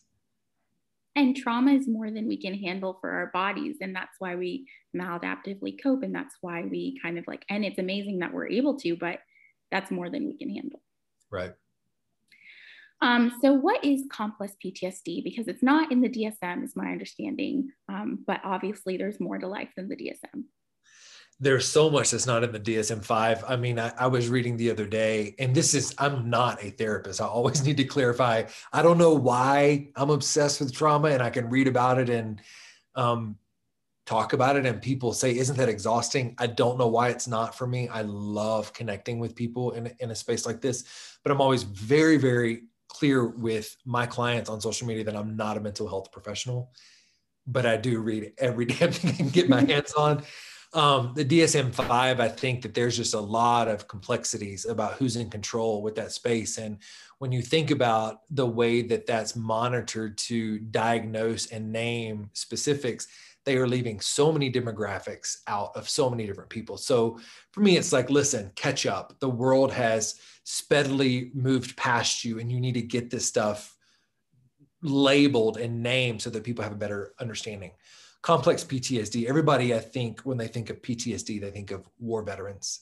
And 1.15 1.35
trauma 1.35 1.73
is 1.73 1.87
more 1.87 2.09
than 2.09 2.27
we 2.27 2.37
can 2.37 2.53
handle 2.53 2.97
for 3.01 3.11
our 3.11 3.27
bodies. 3.33 3.77
And 3.81 3.95
that's 3.95 4.15
why 4.19 4.35
we 4.35 4.67
maladaptively 4.95 5.81
cope. 5.81 6.03
And 6.03 6.15
that's 6.15 6.35
why 6.41 6.63
we 6.63 6.99
kind 7.01 7.17
of 7.17 7.25
like, 7.27 7.43
and 7.49 7.65
it's 7.65 7.79
amazing 7.79 8.19
that 8.19 8.33
we're 8.33 8.47
able 8.47 8.77
to, 8.79 8.95
but 8.95 9.19
that's 9.71 9.91
more 9.91 10.09
than 10.09 10.25
we 10.25 10.37
can 10.37 10.49
handle. 10.49 10.81
Right. 11.29 11.53
Um, 13.01 13.33
so, 13.41 13.51
what 13.53 13.83
is 13.83 14.03
complex 14.11 14.53
PTSD? 14.63 15.23
Because 15.23 15.47
it's 15.47 15.63
not 15.63 15.91
in 15.91 16.01
the 16.01 16.09
DSM, 16.09 16.63
is 16.63 16.75
my 16.75 16.91
understanding, 16.91 17.71
um, 17.89 18.19
but 18.27 18.41
obviously 18.43 18.95
there's 18.95 19.19
more 19.19 19.39
to 19.39 19.47
life 19.47 19.69
than 19.75 19.89
the 19.89 19.95
DSM 19.95 20.43
there's 21.41 21.67
so 21.67 21.89
much 21.89 22.11
that's 22.11 22.27
not 22.27 22.43
in 22.43 22.51
the 22.51 22.59
DSM 22.59 23.03
5. 23.03 23.45
I 23.47 23.55
mean, 23.55 23.79
I, 23.79 23.91
I, 23.97 24.05
was 24.05 24.29
reading 24.29 24.57
the 24.57 24.69
other 24.69 24.85
day, 24.85 25.33
and 25.39 25.55
this 25.55 25.73
is, 25.73 25.95
I'm 25.97 26.29
not 26.29 26.63
a 26.63 26.69
therapist. 26.69 27.19
I 27.19 27.25
always 27.25 27.63
need 27.65 27.77
to 27.77 27.83
clarify. 27.83 28.43
I 28.71 28.83
don't 28.83 28.99
know 28.99 29.15
why 29.15 29.89
I'm 29.95 30.11
obsessed 30.11 30.59
with 30.59 30.71
trauma, 30.71 31.09
and 31.09 31.23
I 31.23 31.31
can 31.31 31.49
read 31.49 31.67
about 31.67 31.97
it 31.97 32.11
and 32.11 32.39
um, 32.93 33.37
talk 34.05 34.33
about 34.33 34.55
it, 34.55 34.67
and 34.67 34.79
people 34.83 35.13
say, 35.13 35.35
Isn't 35.35 35.57
that 35.57 35.67
exhausting? 35.67 36.35
I 36.37 36.45
don't 36.45 36.77
know 36.77 36.87
why 36.87 37.09
it's 37.09 37.27
not 37.27 37.57
for 37.57 37.65
me. 37.65 37.87
I 37.87 38.03
love 38.03 38.71
connecting 38.71 39.17
with 39.17 39.35
people 39.35 39.71
in, 39.71 39.91
in 39.99 40.11
a 40.11 40.15
space 40.15 40.45
like 40.45 40.61
this, 40.61 40.83
but 41.23 41.31
I'm 41.31 41.41
always 41.41 41.63
very, 41.63 42.17
very 42.17 42.65
clear 42.87 43.25
with 43.25 43.75
my 43.83 44.05
clients 44.05 44.47
on 44.47 44.61
social 44.61 44.85
media 44.85 45.05
that 45.05 45.15
I'm 45.15 45.35
not 45.35 45.57
a 45.57 45.59
mental 45.59 45.87
health 45.87 46.11
professional, 46.11 46.71
but 47.47 47.65
I 47.65 47.77
do 47.77 47.99
read 47.99 48.33
every 48.37 48.65
damn 48.67 48.91
thing 48.91 49.09
I 49.09 49.15
can 49.15 49.29
get 49.29 49.49
my 49.49 49.61
hands 49.65 49.93
on. 49.93 50.21
Um, 50.73 51.11
the 51.15 51.25
DSM 51.25 51.73
5, 51.73 52.19
I 52.21 52.29
think 52.29 52.61
that 52.61 52.73
there's 52.73 52.95
just 52.95 53.13
a 53.13 53.19
lot 53.19 53.67
of 53.67 53.89
complexities 53.89 54.65
about 54.65 54.93
who's 54.93 55.17
in 55.17 55.29
control 55.29 55.81
with 55.81 55.95
that 55.95 56.13
space. 56.13 56.57
And 56.57 56.77
when 57.17 57.33
you 57.33 57.41
think 57.41 57.71
about 57.71 58.21
the 58.29 58.47
way 58.47 58.81
that 58.83 59.05
that's 59.05 59.35
monitored 59.35 60.17
to 60.19 60.59
diagnose 60.59 61.47
and 61.47 61.73
name 61.73 62.29
specifics, 62.33 63.07
they 63.43 63.57
are 63.57 63.67
leaving 63.67 63.99
so 63.99 64.31
many 64.31 64.51
demographics 64.51 65.37
out 65.47 65.71
of 65.75 65.89
so 65.89 66.09
many 66.09 66.25
different 66.25 66.49
people. 66.49 66.77
So 66.77 67.19
for 67.51 67.59
me, 67.61 67.75
it's 67.75 67.91
like, 67.91 68.09
listen, 68.09 68.51
catch 68.55 68.85
up. 68.85 69.19
The 69.19 69.29
world 69.29 69.73
has 69.73 70.19
speedily 70.43 71.31
moved 71.33 71.75
past 71.75 72.23
you, 72.23 72.39
and 72.39 72.51
you 72.51 72.61
need 72.61 72.75
to 72.75 72.81
get 72.81 73.09
this 73.09 73.25
stuff 73.25 73.75
labeled 74.83 75.57
and 75.57 75.83
named 75.83 76.21
so 76.21 76.29
that 76.29 76.43
people 76.43 76.63
have 76.63 76.73
a 76.73 76.77
better 76.77 77.13
understanding 77.19 77.71
complex 78.21 78.63
PTSD. 78.63 79.25
Everybody, 79.25 79.73
I 79.73 79.79
think, 79.79 80.21
when 80.21 80.37
they 80.37 80.47
think 80.47 80.69
of 80.69 80.81
PTSD, 80.81 81.41
they 81.41 81.51
think 81.51 81.71
of 81.71 81.87
war 81.99 82.23
veterans. 82.23 82.81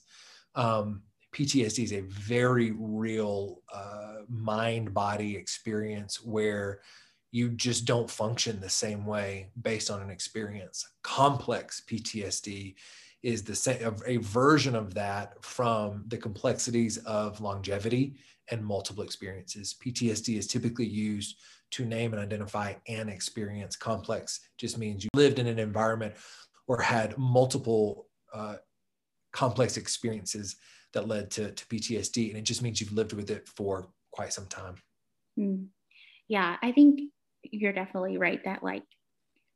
Um, 0.55 1.03
PTSD 1.33 1.83
is 1.83 1.93
a 1.93 2.01
very 2.01 2.71
real 2.71 3.61
uh, 3.73 4.21
mind 4.27 4.93
body 4.93 5.35
experience 5.35 6.23
where 6.23 6.81
you 7.31 7.49
just 7.49 7.85
don't 7.85 8.09
function 8.09 8.59
the 8.59 8.69
same 8.69 9.05
way 9.05 9.51
based 9.61 9.91
on 9.91 10.01
an 10.01 10.09
experience. 10.09 10.87
Complex 11.03 11.83
PTSD 11.87 12.75
is 13.21 13.43
the 13.43 13.55
same 13.55 13.95
a 14.07 14.17
version 14.17 14.75
of 14.75 14.93
that 14.93 15.33
from 15.43 16.03
the 16.07 16.17
complexities 16.17 16.97
of 16.99 17.41
longevity 17.41 18.15
and 18.49 18.65
multiple 18.65 19.03
experiences. 19.03 19.75
PTSD 19.85 20.37
is 20.37 20.47
typically 20.47 20.87
used 20.87 21.35
to 21.71 21.85
name 21.85 22.13
and 22.13 22.21
identify 22.21 22.73
an 22.87 23.09
experience. 23.09 23.75
Complex 23.75 24.39
just 24.57 24.77
means 24.77 25.03
you 25.03 25.09
lived 25.13 25.39
in 25.39 25.47
an 25.47 25.59
environment 25.59 26.15
or 26.67 26.81
had 26.81 27.17
multiple 27.17 28.07
uh, 28.33 28.55
complex 29.31 29.77
experiences 29.77 30.55
that 30.93 31.07
led 31.07 31.29
to, 31.31 31.51
to 31.51 31.65
PTSD. 31.67 32.29
And 32.29 32.37
it 32.37 32.43
just 32.43 32.61
means 32.61 32.79
you've 32.81 32.93
lived 32.93 33.13
with 33.13 33.29
it 33.29 33.47
for 33.47 33.89
quite 34.11 34.33
some 34.33 34.47
time. 34.47 34.75
Mm. 35.37 35.67
Yeah, 36.27 36.57
I 36.61 36.71
think 36.71 37.01
you're 37.43 37.73
definitely 37.73 38.17
right 38.17 38.43
that 38.45 38.63
like 38.63 38.83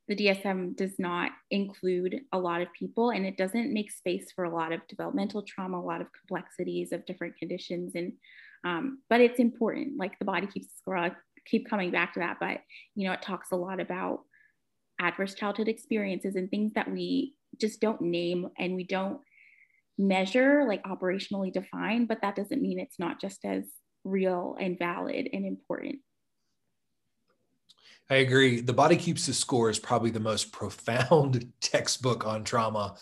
the 0.08 0.16
DSM 0.16 0.76
does 0.76 0.98
not 0.98 1.32
include 1.50 2.20
a 2.32 2.38
lot 2.38 2.60
of 2.60 2.72
people 2.78 3.10
and 3.10 3.24
it 3.24 3.36
doesn't 3.36 3.72
make 3.72 3.90
space 3.90 4.30
for 4.32 4.44
a 4.44 4.54
lot 4.54 4.72
of 4.72 4.86
developmental 4.88 5.42
trauma, 5.42 5.78
a 5.78 5.80
lot 5.80 6.00
of 6.00 6.08
complexities 6.12 6.92
of 6.92 7.06
different 7.06 7.36
conditions. 7.38 7.94
And, 7.94 8.12
um, 8.64 9.00
but 9.08 9.20
it's 9.20 9.38
important, 9.38 9.98
like 9.98 10.18
the 10.18 10.24
body 10.26 10.46
keeps 10.46 10.68
score, 10.76 11.16
keep 11.46 11.68
coming 11.68 11.90
back 11.90 12.14
to 12.14 12.20
that, 12.20 12.38
but 12.40 12.60
you 12.94 13.06
know, 13.06 13.12
it 13.12 13.22
talks 13.22 13.50
a 13.52 13.56
lot 13.56 13.80
about 13.80 14.20
adverse 15.00 15.34
childhood 15.34 15.68
experiences 15.68 16.36
and 16.36 16.50
things 16.50 16.72
that 16.74 16.90
we 16.90 17.34
just 17.60 17.80
don't 17.80 18.00
name 18.00 18.48
and 18.58 18.74
we 18.74 18.84
don't 18.84 19.20
measure, 19.98 20.64
like 20.66 20.82
operationally 20.84 21.52
define, 21.52 22.06
but 22.06 22.20
that 22.22 22.36
doesn't 22.36 22.62
mean 22.62 22.78
it's 22.78 22.98
not 22.98 23.20
just 23.20 23.44
as 23.44 23.64
real 24.04 24.56
and 24.60 24.78
valid 24.78 25.28
and 25.32 25.46
important. 25.46 25.96
I 28.10 28.16
agree. 28.16 28.60
The 28.60 28.72
Body 28.72 28.96
Keeps 28.96 29.26
the 29.26 29.32
Score 29.32 29.70
is 29.70 29.78
probably 29.78 30.10
the 30.10 30.20
most 30.20 30.52
profound 30.52 31.52
textbook 31.60 32.26
on 32.26 32.44
trauma. 32.44 32.96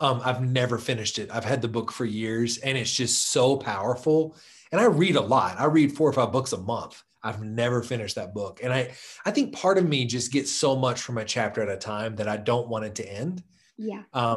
Um, 0.00 0.20
I've 0.24 0.42
never 0.42 0.78
finished 0.78 1.18
it. 1.18 1.30
I've 1.32 1.44
had 1.44 1.62
the 1.62 1.68
book 1.68 1.90
for 1.90 2.04
years 2.04 2.58
and 2.58 2.76
it's 2.78 2.94
just 2.94 3.30
so 3.30 3.56
powerful. 3.56 4.36
And 4.70 4.80
I 4.80 4.86
read 4.86 5.16
a 5.16 5.20
lot. 5.20 5.58
I 5.58 5.66
read 5.66 5.96
four 5.96 6.08
or 6.08 6.12
five 6.12 6.32
books 6.32 6.52
a 6.52 6.58
month. 6.58 7.02
I've 7.24 7.42
never 7.42 7.82
finished 7.82 8.14
that 8.16 8.34
book. 8.34 8.60
And 8.62 8.72
I, 8.72 8.92
I 9.24 9.30
think 9.32 9.54
part 9.54 9.78
of 9.78 9.88
me 9.88 10.04
just 10.04 10.30
gets 10.30 10.52
so 10.52 10.76
much 10.76 11.00
from 11.00 11.18
a 11.18 11.24
chapter 11.24 11.62
at 11.62 11.68
a 11.68 11.76
time 11.76 12.16
that 12.16 12.28
I 12.28 12.36
don't 12.36 12.68
want 12.68 12.84
it 12.84 12.94
to 12.96 13.12
end. 13.12 13.42
Yeah. 13.78 14.02
Um, 14.12 14.36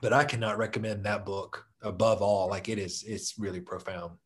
but 0.00 0.12
I 0.12 0.24
cannot 0.24 0.58
recommend 0.58 1.04
that 1.04 1.24
book 1.24 1.64
above 1.82 2.20
all. 2.22 2.48
Like 2.48 2.68
it 2.68 2.78
is, 2.78 3.02
it's 3.06 3.38
really 3.38 3.60
profound. 3.60 4.18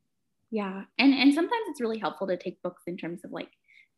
Yeah. 0.51 0.83
And, 0.99 1.15
and 1.15 1.33
sometimes 1.33 1.63
it's 1.69 1.81
really 1.81 1.99
helpful 1.99 2.27
to 2.27 2.37
take 2.37 2.61
books 2.63 2.83
in 2.87 2.97
terms 2.97 3.21
of 3.25 3.31
like, 3.31 3.51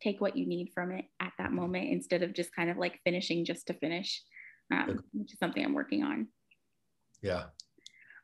take 0.02 0.20
what 0.20 0.36
you 0.36 0.46
need 0.46 0.70
from 0.74 0.92
it 0.92 1.04
at 1.20 1.32
that 1.38 1.52
moment 1.52 1.90
instead 1.90 2.22
of 2.22 2.32
just 2.32 2.54
kind 2.54 2.70
of 2.70 2.78
like 2.78 2.98
finishing 3.04 3.44
just 3.44 3.66
to 3.66 3.74
finish, 3.74 4.22
um, 4.72 5.00
which 5.12 5.32
is 5.32 5.38
something 5.38 5.64
I'm 5.64 5.74
working 5.74 6.02
on. 6.02 6.28
Yeah. 7.22 7.44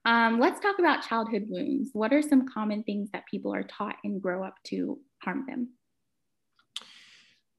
Um, 0.07 0.39
let's 0.41 0.61
talk 0.61 0.79
about 0.79 1.07
childhood 1.07 1.47
wounds. 1.49 1.91
What 1.93 2.13
are 2.13 2.23
some 2.23 2.49
common 2.49 2.83
things 2.85 3.11
that 3.13 3.27
people 3.31 3.55
are 3.55 3.65
taught 3.65 3.97
and 4.05 4.23
grow 4.23 4.43
up 4.43 4.55
to 4.69 4.99
harm 5.19 5.45
them? 5.47 5.71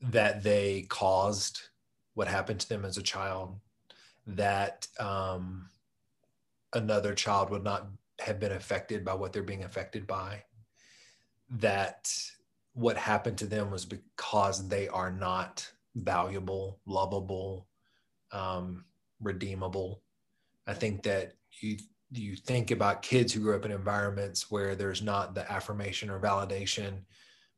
That 0.01 0.43
they 0.43 0.85
caused 0.89 1.61
what 2.13 2.27
happened 2.27 2.59
to 2.61 2.69
them 2.69 2.85
as 2.85 2.97
a 2.97 3.03
child, 3.03 3.59
that 4.25 4.87
um, 4.99 5.69
another 6.73 7.13
child 7.13 7.49
would 7.49 7.63
not 7.63 7.87
have 8.19 8.39
been 8.39 8.51
affected 8.51 9.05
by 9.05 9.13
what 9.13 9.33
they're 9.33 9.43
being 9.43 9.63
affected 9.63 10.07
by, 10.07 10.43
that 11.49 12.11
what 12.73 12.97
happened 12.97 13.37
to 13.37 13.45
them 13.45 13.71
was 13.71 13.85
because 13.85 14.67
they 14.67 14.87
are 14.87 15.11
not 15.11 15.69
valuable, 15.95 16.79
lovable, 16.85 17.67
um, 18.31 18.85
redeemable. 19.21 20.01
I 20.67 20.73
think 20.73 21.03
that 21.03 21.33
you 21.59 21.77
you 22.11 22.35
think 22.37 22.71
about 22.71 23.01
kids 23.01 23.33
who 23.33 23.41
grew 23.41 23.55
up 23.55 23.65
in 23.65 23.71
environments 23.71 24.49
where 24.49 24.75
there's 24.75 25.01
not 25.01 25.35
the 25.35 25.51
affirmation 25.51 26.09
or 26.09 26.19
validation 26.19 26.99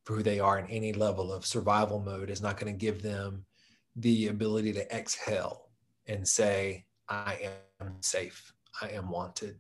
for 0.10 0.16
who 0.16 0.24
they 0.24 0.40
are 0.40 0.58
in 0.58 0.66
any 0.72 0.92
level 0.92 1.32
of 1.32 1.46
survival 1.46 2.00
mode 2.00 2.32
is 2.32 2.42
not 2.42 2.60
going 2.60 2.74
to 2.74 2.76
give 2.76 3.04
them 3.04 3.46
the 3.96 4.30
ability 4.30 4.74
to 4.74 4.92
exhale 4.92 5.70
and 6.08 6.28
say 6.28 6.84
i 7.10 7.52
am 7.80 7.92
safe. 8.02 8.52
I 8.82 8.88
am 8.90 9.12
wanted. 9.12 9.60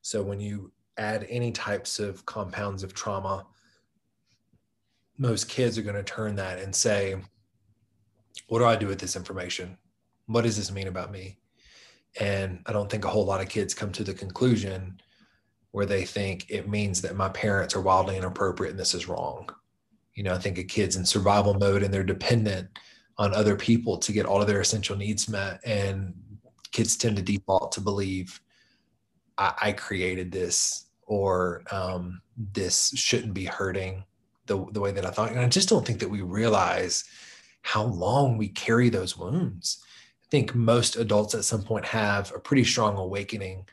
So 0.00 0.22
when 0.22 0.40
you 0.40 0.72
add 0.96 1.26
any 1.28 1.52
types 1.52 1.98
of 1.98 2.24
compounds 2.24 2.82
of 2.82 2.94
trauma 2.94 3.46
most 5.18 5.50
kids 5.50 5.76
are 5.76 5.82
going 5.82 5.94
to 5.96 6.02
turn 6.02 6.34
that 6.36 6.58
and 6.58 6.74
say 6.74 7.16
what 8.48 8.60
do 8.60 8.64
i 8.64 8.76
do 8.76 8.86
with 8.86 9.00
this 9.00 9.16
information? 9.16 9.76
What 10.24 10.44
does 10.44 10.56
this 10.56 10.72
mean 10.72 10.88
about 10.88 11.12
me? 11.12 11.36
And 12.18 12.60
I 12.64 12.72
don't 12.72 12.90
think 12.90 13.04
a 13.04 13.10
whole 13.10 13.26
lot 13.26 13.42
of 13.42 13.50
kids 13.50 13.74
come 13.74 13.92
to 13.92 14.04
the 14.04 14.14
conclusion 14.14 14.98
where 15.72 15.84
they 15.84 16.06
think 16.06 16.46
it 16.48 16.70
means 16.70 17.02
that 17.02 17.16
my 17.16 17.28
parents 17.28 17.76
are 17.76 17.82
wildly 17.82 18.16
inappropriate 18.16 18.70
and 18.70 18.80
this 18.80 18.94
is 18.94 19.06
wrong. 19.06 19.50
You 20.20 20.24
know, 20.24 20.34
I 20.34 20.38
think 20.38 20.58
a 20.58 20.64
kid's 20.64 20.96
in 20.96 21.06
survival 21.06 21.54
mode 21.54 21.82
and 21.82 21.94
they're 21.94 22.04
dependent 22.04 22.68
on 23.16 23.32
other 23.32 23.56
people 23.56 23.96
to 23.96 24.12
get 24.12 24.26
all 24.26 24.42
of 24.42 24.46
their 24.46 24.60
essential 24.60 24.94
needs 24.94 25.30
met. 25.30 25.60
And 25.64 26.12
kids 26.72 26.98
tend 26.98 27.16
to 27.16 27.22
default 27.22 27.72
to 27.72 27.80
believe 27.80 28.38
I, 29.38 29.54
I 29.62 29.72
created 29.72 30.30
this 30.30 30.90
or 31.06 31.62
um, 31.70 32.20
this 32.52 32.92
shouldn't 32.94 33.32
be 33.32 33.46
hurting 33.46 34.04
the, 34.44 34.62
the 34.72 34.80
way 34.80 34.92
that 34.92 35.06
I 35.06 35.10
thought. 35.10 35.30
And 35.30 35.40
I 35.40 35.48
just 35.48 35.70
don't 35.70 35.86
think 35.86 36.00
that 36.00 36.10
we 36.10 36.20
realize 36.20 37.04
how 37.62 37.84
long 37.84 38.36
we 38.36 38.48
carry 38.48 38.90
those 38.90 39.16
wounds 39.16 39.82
i 40.22 40.26
think 40.30 40.54
most 40.54 40.96
adults 40.96 41.34
at 41.34 41.46
some 41.46 41.62
point 41.62 41.86
have 41.86 42.30
a 42.34 42.38
pretty 42.38 42.64
strong 42.64 42.98
awakening. 42.98 43.66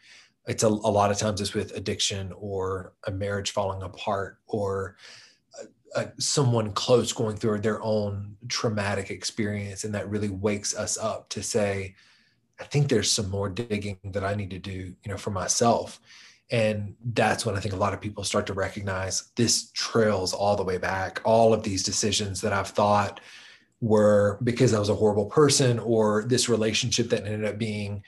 It's 0.48 0.64
a, 0.64 0.68
a 0.68 0.70
lot 0.70 1.12
of 1.12 1.18
times 1.18 1.42
it's 1.42 1.54
with 1.54 1.76
addiction 1.76 2.32
or 2.38 2.94
a 3.06 3.12
marriage 3.12 3.52
falling 3.52 3.84
apart 3.84 4.38
or 4.48 4.96
a, 5.95 6.10
someone 6.19 6.71
close 6.73 7.13
going 7.13 7.38
through 7.38 7.60
their 7.60 7.82
own 7.82 8.36
traumatic 8.47 9.10
experience. 9.10 9.84
And 9.84 9.93
that 9.95 10.10
really 10.10 10.30
wakes 10.30 10.76
us 10.76 10.97
up 10.97 11.30
to 11.30 11.43
say, 11.43 11.95
I 12.60 12.63
think 12.63 12.89
there's 12.89 13.12
some 13.12 13.30
more 13.30 13.50
digging 13.50 14.00
that 14.04 14.23
I 14.23 14.36
need 14.36 14.50
to 14.52 14.60
do, 14.60 14.71
you 14.71 15.12
know, 15.12 15.17
for 15.17 15.32
myself. 15.32 16.00
And 16.50 16.95
that's 17.13 17.45
when 17.45 17.56
I 17.56 17.60
think 17.60 17.73
a 17.73 17.78
lot 17.78 17.93
of 17.93 18.02
people 18.02 18.23
start 18.23 18.47
to 18.47 18.54
recognize 18.54 19.32
this 19.36 19.69
trails 19.71 20.34
all 20.34 20.56
the 20.56 20.63
way 20.63 20.78
back. 20.78 21.21
All 21.26 21.54
of 21.54 21.63
these 21.63 21.84
decisions 21.84 22.41
that 22.41 22.54
I've 22.54 22.69
thought 22.69 23.19
were 23.82 24.39
because 24.43 24.73
I 24.73 24.80
was 24.80 24.89
a 24.89 24.95
horrible 24.95 25.26
person 25.26 25.78
or 25.80 26.23
this 26.23 26.50
relationship 26.50 27.10
that 27.10 27.26
ended 27.26 27.45
up 27.45 27.58
being 27.58 28.04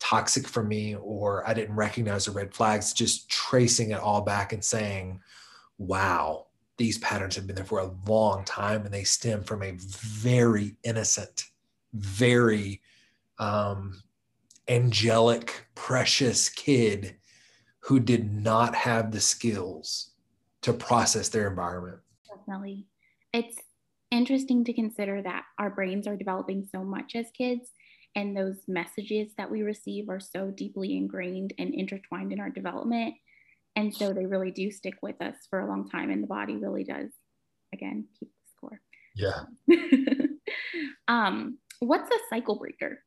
toxic 0.00 0.46
for 0.46 0.62
me 0.62 0.96
or 0.96 1.48
I 1.48 1.54
didn't 1.54 1.76
recognize 1.76 2.26
the 2.26 2.32
red 2.32 2.52
flags, 2.52 2.92
just 2.92 3.30
tracing 3.30 3.92
it 3.92 4.00
all 4.00 4.20
back 4.20 4.52
and 4.52 4.62
saying, 4.62 5.20
wow, 5.78 6.46
these 6.76 6.98
patterns 6.98 7.36
have 7.36 7.46
been 7.46 7.56
there 7.56 7.64
for 7.64 7.80
a 7.80 7.94
long 8.06 8.44
time 8.44 8.84
and 8.84 8.92
they 8.92 9.04
stem 9.04 9.42
from 9.44 9.62
a 9.62 9.72
very 9.76 10.76
innocent, 10.82 11.44
very 11.92 12.80
um, 13.38 14.02
angelic, 14.68 15.66
precious 15.74 16.48
kid 16.48 17.16
who 17.80 18.00
did 18.00 18.32
not 18.32 18.74
have 18.74 19.12
the 19.12 19.20
skills 19.20 20.12
to 20.62 20.72
process 20.72 21.28
their 21.28 21.48
environment. 21.48 21.98
Definitely. 22.28 22.86
It's 23.32 23.56
interesting 24.10 24.64
to 24.64 24.72
consider 24.72 25.22
that 25.22 25.44
our 25.58 25.70
brains 25.70 26.06
are 26.06 26.16
developing 26.16 26.66
so 26.70 26.82
much 26.82 27.14
as 27.14 27.26
kids 27.36 27.70
and 28.16 28.36
those 28.36 28.56
messages 28.68 29.32
that 29.36 29.50
we 29.50 29.62
receive 29.62 30.08
are 30.08 30.20
so 30.20 30.50
deeply 30.50 30.96
ingrained 30.96 31.52
and 31.58 31.74
intertwined 31.74 32.32
in 32.32 32.40
our 32.40 32.50
development 32.50 33.14
and 33.76 33.94
so 33.94 34.12
they 34.12 34.26
really 34.26 34.50
do 34.50 34.70
stick 34.70 34.94
with 35.02 35.20
us 35.20 35.34
for 35.50 35.60
a 35.60 35.68
long 35.68 35.88
time 35.88 36.10
and 36.10 36.22
the 36.22 36.28
body 36.28 36.56
really 36.56 36.84
does 36.84 37.10
again 37.72 38.06
keep 38.18 38.28
the 38.28 38.50
score. 38.56 38.80
Yeah. 39.14 39.44
Um 41.06 41.58
what's 41.80 42.10
a 42.10 42.18
cycle 42.30 42.56
breaker? 42.56 42.98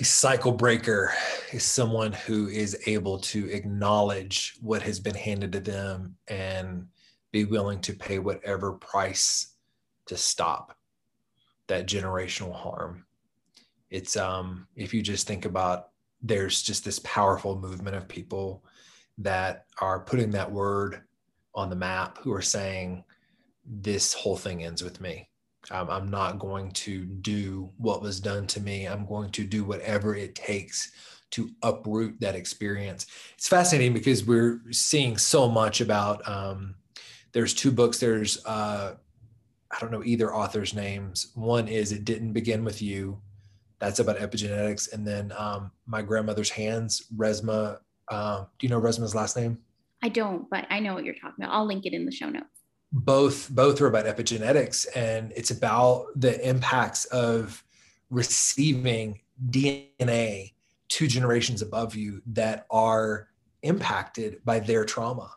A 0.00 0.04
cycle 0.04 0.52
breaker 0.52 1.12
is 1.52 1.62
someone 1.62 2.12
who 2.12 2.48
is 2.48 2.82
able 2.86 3.18
to 3.20 3.50
acknowledge 3.50 4.54
what 4.60 4.82
has 4.82 5.00
been 5.00 5.14
handed 5.14 5.52
to 5.52 5.60
them 5.60 6.16
and 6.28 6.86
be 7.30 7.44
willing 7.44 7.80
to 7.82 7.94
pay 7.94 8.18
whatever 8.18 8.72
price 8.72 9.54
to 10.06 10.16
stop 10.16 10.76
that 11.68 11.86
generational 11.86 12.54
harm. 12.54 13.06
It's 13.90 14.16
um 14.16 14.66
if 14.76 14.92
you 14.92 15.02
just 15.02 15.26
think 15.26 15.44
about 15.44 15.91
there's 16.22 16.62
just 16.62 16.84
this 16.84 16.98
powerful 17.00 17.58
movement 17.58 17.96
of 17.96 18.08
people 18.08 18.64
that 19.18 19.66
are 19.80 20.00
putting 20.00 20.30
that 20.30 20.50
word 20.50 21.02
on 21.54 21.68
the 21.68 21.76
map 21.76 22.18
who 22.18 22.32
are 22.32 22.42
saying 22.42 23.04
this 23.64 24.12
whole 24.14 24.36
thing 24.36 24.64
ends 24.64 24.82
with 24.82 25.00
me. 25.00 25.28
Um, 25.70 25.90
I'm 25.90 26.10
not 26.10 26.38
going 26.38 26.72
to 26.72 27.04
do 27.04 27.70
what 27.76 28.02
was 28.02 28.20
done 28.20 28.46
to 28.48 28.60
me. 28.60 28.86
I'm 28.86 29.06
going 29.06 29.30
to 29.32 29.44
do 29.44 29.64
whatever 29.64 30.14
it 30.14 30.34
takes 30.34 30.90
to 31.32 31.50
uproot 31.62 32.20
that 32.20 32.34
experience. 32.34 33.06
It's 33.34 33.48
fascinating 33.48 33.94
because 33.94 34.24
we're 34.24 34.60
seeing 34.70 35.16
so 35.16 35.48
much 35.48 35.80
about 35.80 36.26
um, 36.28 36.74
there's 37.32 37.54
two 37.54 37.70
books. 37.70 37.98
There's 37.98 38.44
uh, 38.44 38.96
I 39.70 39.80
don't 39.80 39.90
know 39.90 40.02
either 40.04 40.34
author's 40.34 40.74
names. 40.74 41.32
One 41.34 41.68
is 41.68 41.92
It 41.92 42.04
Didn't 42.04 42.32
Begin 42.32 42.64
with 42.64 42.82
You. 42.82 43.20
That's 43.82 43.98
about 43.98 44.18
epigenetics. 44.18 44.92
And 44.92 45.04
then 45.04 45.32
um, 45.36 45.72
My 45.86 46.02
Grandmother's 46.02 46.50
Hands, 46.50 47.02
Resmaa. 47.16 47.78
Uh, 48.06 48.44
do 48.60 48.66
you 48.66 48.68
know 48.68 48.80
Resmaa's 48.80 49.12
last 49.12 49.36
name? 49.36 49.58
I 50.04 50.08
don't, 50.08 50.48
but 50.50 50.68
I 50.70 50.78
know 50.78 50.94
what 50.94 51.04
you're 51.04 51.16
talking 51.16 51.42
about. 51.42 51.52
I'll 51.52 51.66
link 51.66 51.84
it 51.84 51.92
in 51.92 52.06
the 52.06 52.12
show 52.12 52.28
notes. 52.28 52.46
Both 52.92 53.50
both 53.50 53.80
are 53.80 53.88
about 53.88 54.06
epigenetics, 54.06 54.86
and 54.94 55.32
it's 55.34 55.50
about 55.50 56.06
the 56.14 56.48
impacts 56.48 57.06
of 57.06 57.64
receiving 58.08 59.18
DNA 59.50 60.52
two 60.88 61.08
generations 61.08 61.60
above 61.60 61.96
you 61.96 62.22
that 62.26 62.66
are 62.70 63.30
impacted 63.62 64.44
by 64.44 64.60
their 64.60 64.84
trauma 64.84 65.28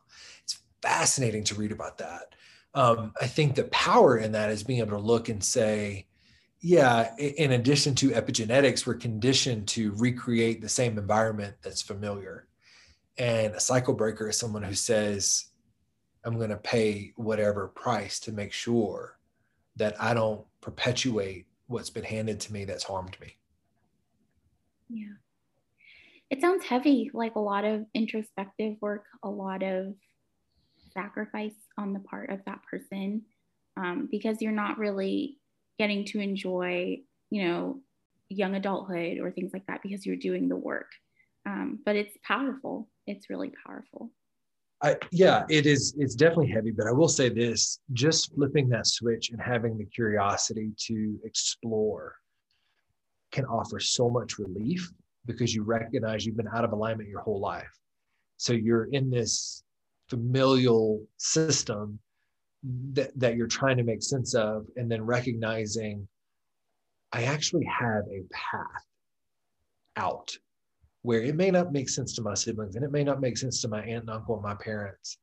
It's 0.44 0.60
fascinating 0.84 1.44
to 1.46 1.56
read 1.56 1.72
about 1.72 1.98
that. 1.98 2.36
Um, 2.76 3.12
I 3.20 3.26
think 3.26 3.56
the 3.56 3.64
power 3.66 4.18
in 4.18 4.34
that 4.34 4.52
is 4.52 4.62
being 4.62 4.82
able 4.82 4.98
to 4.98 5.04
look 5.04 5.30
and 5.30 5.44
say, 5.44 6.06
yeah, 6.68 7.16
in 7.18 7.52
addition 7.52 7.94
to 7.94 8.10
epigenetics, 8.10 8.88
we're 8.88 8.96
conditioned 8.96 9.68
to 9.68 9.92
recreate 9.98 10.62
the 10.62 10.68
same 10.68 10.98
environment 10.98 11.56
that's 11.62 11.84
familiar. 11.84 12.48
And 13.20 13.54
a 13.54 13.60
cycle 13.60 13.94
breaker 13.94 14.30
is 14.30 14.40
someone 14.40 14.64
who 14.64 14.74
says, 14.74 15.46
I'm 16.24 16.38
going 16.38 16.50
to 16.50 16.58
pay 16.58 17.14
whatever 17.18 17.68
price 17.68 18.20
to 18.22 18.32
make 18.32 18.52
sure 18.52 19.20
that 19.76 19.96
I 20.02 20.16
don't 20.16 20.44
perpetuate 20.60 21.46
what's 21.68 21.92
been 21.92 22.04
handed 22.04 22.40
to 22.40 22.54
me 22.54 22.66
that's 22.66 22.84
harmed 22.84 23.16
me. 23.22 23.38
Yeah. 24.90 25.14
It 26.32 26.42
sounds 26.42 26.66
heavy, 26.66 27.12
like 27.14 27.36
a 27.36 27.40
lot 27.40 27.64
of 27.64 27.86
introspective 27.94 28.78
work, 28.82 29.04
a 29.22 29.30
lot 29.30 29.62
of 29.62 29.94
sacrifice 30.96 31.54
on 31.78 31.94
the 31.94 32.00
part 32.00 32.32
of 32.32 32.44
that 32.46 32.62
person 32.64 33.22
um, 33.78 34.08
because 34.10 34.42
you're 34.42 34.52
not 34.52 34.80
really 34.80 35.38
getting 35.78 36.06
to 36.06 36.20
enjoy, 36.20 37.00
you 37.30 37.48
know, 37.48 37.82
young 38.30 38.56
adulthood 38.56 39.20
or 39.20 39.32
things 39.32 39.52
like 39.54 39.66
that 39.68 39.82
because 39.84 40.06
you're 40.06 40.16
doing 40.16 40.50
the 40.50 40.56
work. 40.56 40.92
Um, 41.46 41.80
but 41.86 41.96
it's 41.96 42.18
powerful. 42.24 42.90
It's 43.06 43.30
really 43.30 43.54
powerful. 43.66 44.12
I, 44.82 44.98
yeah, 45.12 45.44
it 45.50 45.66
is. 45.66 45.96
It's 45.98 46.16
definitely 46.16 46.52
heavy, 46.52 46.72
but 46.72 46.88
I 46.88 46.92
will 46.92 47.08
say 47.08 47.30
this: 47.30 47.80
just 47.94 48.34
flipping 48.36 48.68
that 48.70 48.88
switch 48.88 49.32
and 49.32 49.40
having 49.42 49.78
the 49.78 49.86
curiosity 49.86 50.72
to 50.88 51.20
explore 51.24 52.16
can 53.32 53.46
offer 53.46 53.80
so 53.80 54.10
much 54.10 54.38
relief 54.38 54.92
because 55.26 55.54
you 55.54 55.64
recognize 55.64 56.26
you've 56.26 56.38
been 56.38 56.50
out 56.54 56.64
of 56.64 56.72
alignment 56.72 57.10
your 57.10 57.22
whole 57.22 57.40
life. 57.40 57.72
So 58.38 58.54
you're 58.54 58.86
in 58.86 59.10
this 59.10 59.64
familial 60.10 61.04
system 61.18 62.00
that, 62.94 63.12
that 63.20 63.36
you're 63.36 63.48
trying 63.48 63.78
to 63.78 63.84
make 63.84 64.02
sense 64.02 64.34
of 64.34 64.66
and 64.76 64.92
then 64.92 65.06
recognizing 65.06 66.08
i 67.12 67.24
actually 67.24 67.66
have 67.66 68.04
a 68.12 68.24
path 68.32 68.86
out 69.98 70.36
where 71.04 71.22
it 71.22 71.36
may 71.36 71.52
not 71.52 71.72
make 71.72 71.90
sense 71.90 72.14
to 72.14 72.22
my 72.22 72.34
siblings 72.34 72.76
and 72.76 72.84
it 72.84 72.92
may 72.92 73.04
not 73.04 73.22
make 73.22 73.38
sense 73.38 73.62
to 73.62 73.68
my 73.68 73.82
aunt 73.82 74.02
and 74.02 74.10
uncle 74.10 74.36
and 74.36 74.44
my 74.44 74.56
parents 74.56 75.18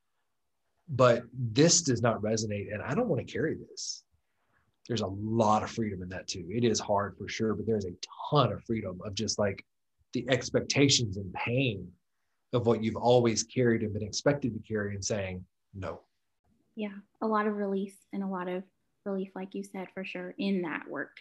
but 0.88 1.22
this 1.34 1.82
does 1.82 2.02
not 2.02 2.22
resonate 2.22 2.72
and 2.72 2.82
i 2.82 2.94
don't 2.94 3.08
want 3.08 3.26
to 3.26 3.32
carry 3.32 3.56
this 3.70 4.04
there's 4.88 5.00
a 5.00 5.06
lot 5.06 5.62
of 5.62 5.70
freedom 5.70 6.02
in 6.02 6.08
that 6.08 6.26
too 6.28 6.46
it 6.50 6.64
is 6.64 6.78
hard 6.80 7.16
for 7.16 7.28
sure 7.28 7.54
but 7.54 7.66
there's 7.66 7.86
a 7.86 7.94
ton 8.30 8.52
of 8.52 8.62
freedom 8.64 8.98
of 9.04 9.14
just 9.14 9.38
like 9.38 9.64
the 10.12 10.26
expectations 10.28 11.16
and 11.16 11.32
pain 11.34 11.88
of 12.52 12.66
what 12.66 12.82
you've 12.82 12.96
always 12.96 13.42
carried 13.44 13.82
and 13.82 13.92
been 13.92 14.02
expected 14.02 14.52
to 14.52 14.60
carry 14.68 14.94
and 14.94 15.04
saying 15.04 15.44
no. 15.74 16.00
Yeah, 16.74 16.94
a 17.20 17.26
lot 17.26 17.46
of 17.46 17.56
release 17.56 17.96
and 18.12 18.22
a 18.22 18.26
lot 18.26 18.48
of 18.48 18.62
relief, 19.04 19.30
like 19.34 19.54
you 19.54 19.62
said, 19.64 19.88
for 19.94 20.04
sure, 20.04 20.34
in 20.38 20.62
that 20.62 20.88
work 20.88 21.16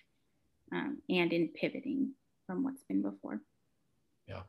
um, 0.72 1.02
and 1.10 1.34
in 1.34 1.50
pivoting 1.50 2.12
from 2.48 2.64
what's 2.64 2.84
been 2.84 3.02
before. 3.02 3.42
Yeah. 4.28 4.44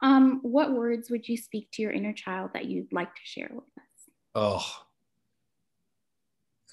Um, 0.00 0.40
what 0.42 0.72
words 0.72 1.10
would 1.10 1.28
you 1.28 1.36
speak 1.36 1.70
to 1.72 1.82
your 1.82 1.90
inner 1.90 2.12
child 2.12 2.50
that 2.54 2.66
you'd 2.66 2.92
like 2.92 3.14
to 3.14 3.20
share 3.24 3.50
with 3.50 3.64
us? 3.76 4.14
Oh, 4.34 4.64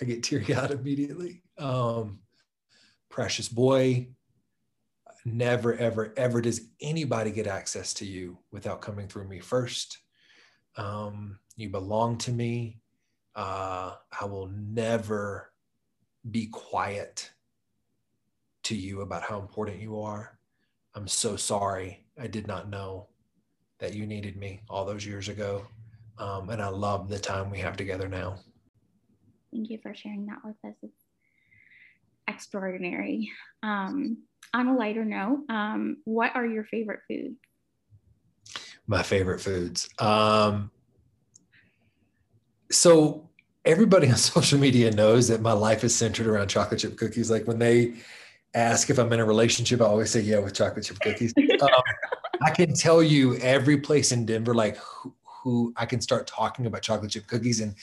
I 0.01 0.05
get 0.05 0.23
teary 0.23 0.53
eyed 0.53 0.71
immediately. 0.71 1.41
Um, 1.57 2.19
precious 3.09 3.49
boy, 3.49 4.07
never, 5.25 5.73
ever, 5.75 6.13
ever 6.17 6.41
does 6.41 6.61
anybody 6.81 7.31
get 7.31 7.47
access 7.47 7.93
to 7.95 8.05
you 8.05 8.37
without 8.51 8.81
coming 8.81 9.07
through 9.07 9.27
me 9.27 9.39
first. 9.39 9.99
Um, 10.77 11.39
you 11.55 11.69
belong 11.69 12.17
to 12.19 12.31
me. 12.31 12.81
Uh, 13.35 13.95
I 14.19 14.25
will 14.25 14.47
never 14.47 15.51
be 16.31 16.47
quiet 16.47 17.31
to 18.63 18.75
you 18.75 19.01
about 19.01 19.23
how 19.23 19.39
important 19.39 19.79
you 19.79 19.99
are. 20.01 20.39
I'm 20.95 21.07
so 21.07 21.35
sorry. 21.35 22.05
I 22.19 22.27
did 22.27 22.47
not 22.47 22.69
know 22.69 23.07
that 23.79 23.93
you 23.93 24.05
needed 24.07 24.37
me 24.37 24.61
all 24.69 24.85
those 24.85 25.05
years 25.05 25.27
ago. 25.27 25.67
Um, 26.17 26.49
and 26.49 26.61
I 26.61 26.69
love 26.69 27.09
the 27.09 27.19
time 27.19 27.51
we 27.51 27.59
have 27.59 27.75
together 27.75 28.07
now. 28.07 28.37
Thank 29.51 29.69
you 29.69 29.79
for 29.83 29.93
sharing 29.93 30.25
that 30.27 30.39
with 30.43 30.55
us. 30.65 30.75
It's 30.81 31.03
extraordinary. 32.27 33.31
Um, 33.61 34.23
on 34.53 34.67
a 34.67 34.75
lighter 34.75 35.03
note, 35.03 35.41
um, 35.49 35.97
what 36.05 36.35
are 36.35 36.45
your 36.45 36.63
favorite 36.63 37.01
foods? 37.07 37.37
My 38.87 39.03
favorite 39.03 39.41
foods. 39.41 39.89
Um, 39.99 40.71
so 42.75 43.27
everybody 43.63 44.09
on 44.11 44.17
social 44.17 44.59
media 44.59 44.91
knows 44.91 45.27
that 45.27 45.41
my 45.41 45.53
life 45.53 45.83
is 45.83 45.95
centered 45.95 46.27
around 46.27 46.47
chocolate 46.47 46.79
chip 46.79 46.97
cookies. 46.97 47.31
Like 47.31 47.47
when 47.47 47.59
they 47.59 47.95
ask 48.53 48.89
if 48.89 48.97
I'm 48.97 49.11
in 49.11 49.19
a 49.19 49.25
relationship, 49.25 49.81
I 49.81 49.85
always 49.85 50.11
say 50.11 50.21
yeah 50.21 50.39
with 50.39 50.53
chocolate 50.53 50.85
chip 50.85 50.99
cookies. 50.99 51.33
Um, 51.61 51.69
I 52.41 52.51
can 52.51 52.73
tell 52.73 53.01
you 53.01 53.37
every 53.37 53.77
place 53.77 54.11
in 54.11 54.25
Denver, 54.25 54.53
like 54.53 54.77
who, 54.77 55.13
who 55.23 55.73
I 55.77 55.85
can 55.85 56.01
start 56.01 56.27
talking 56.27 56.65
about 56.65 56.81
chocolate 56.81 57.11
chip 57.11 57.27
cookies 57.27 57.61
and 57.61 57.75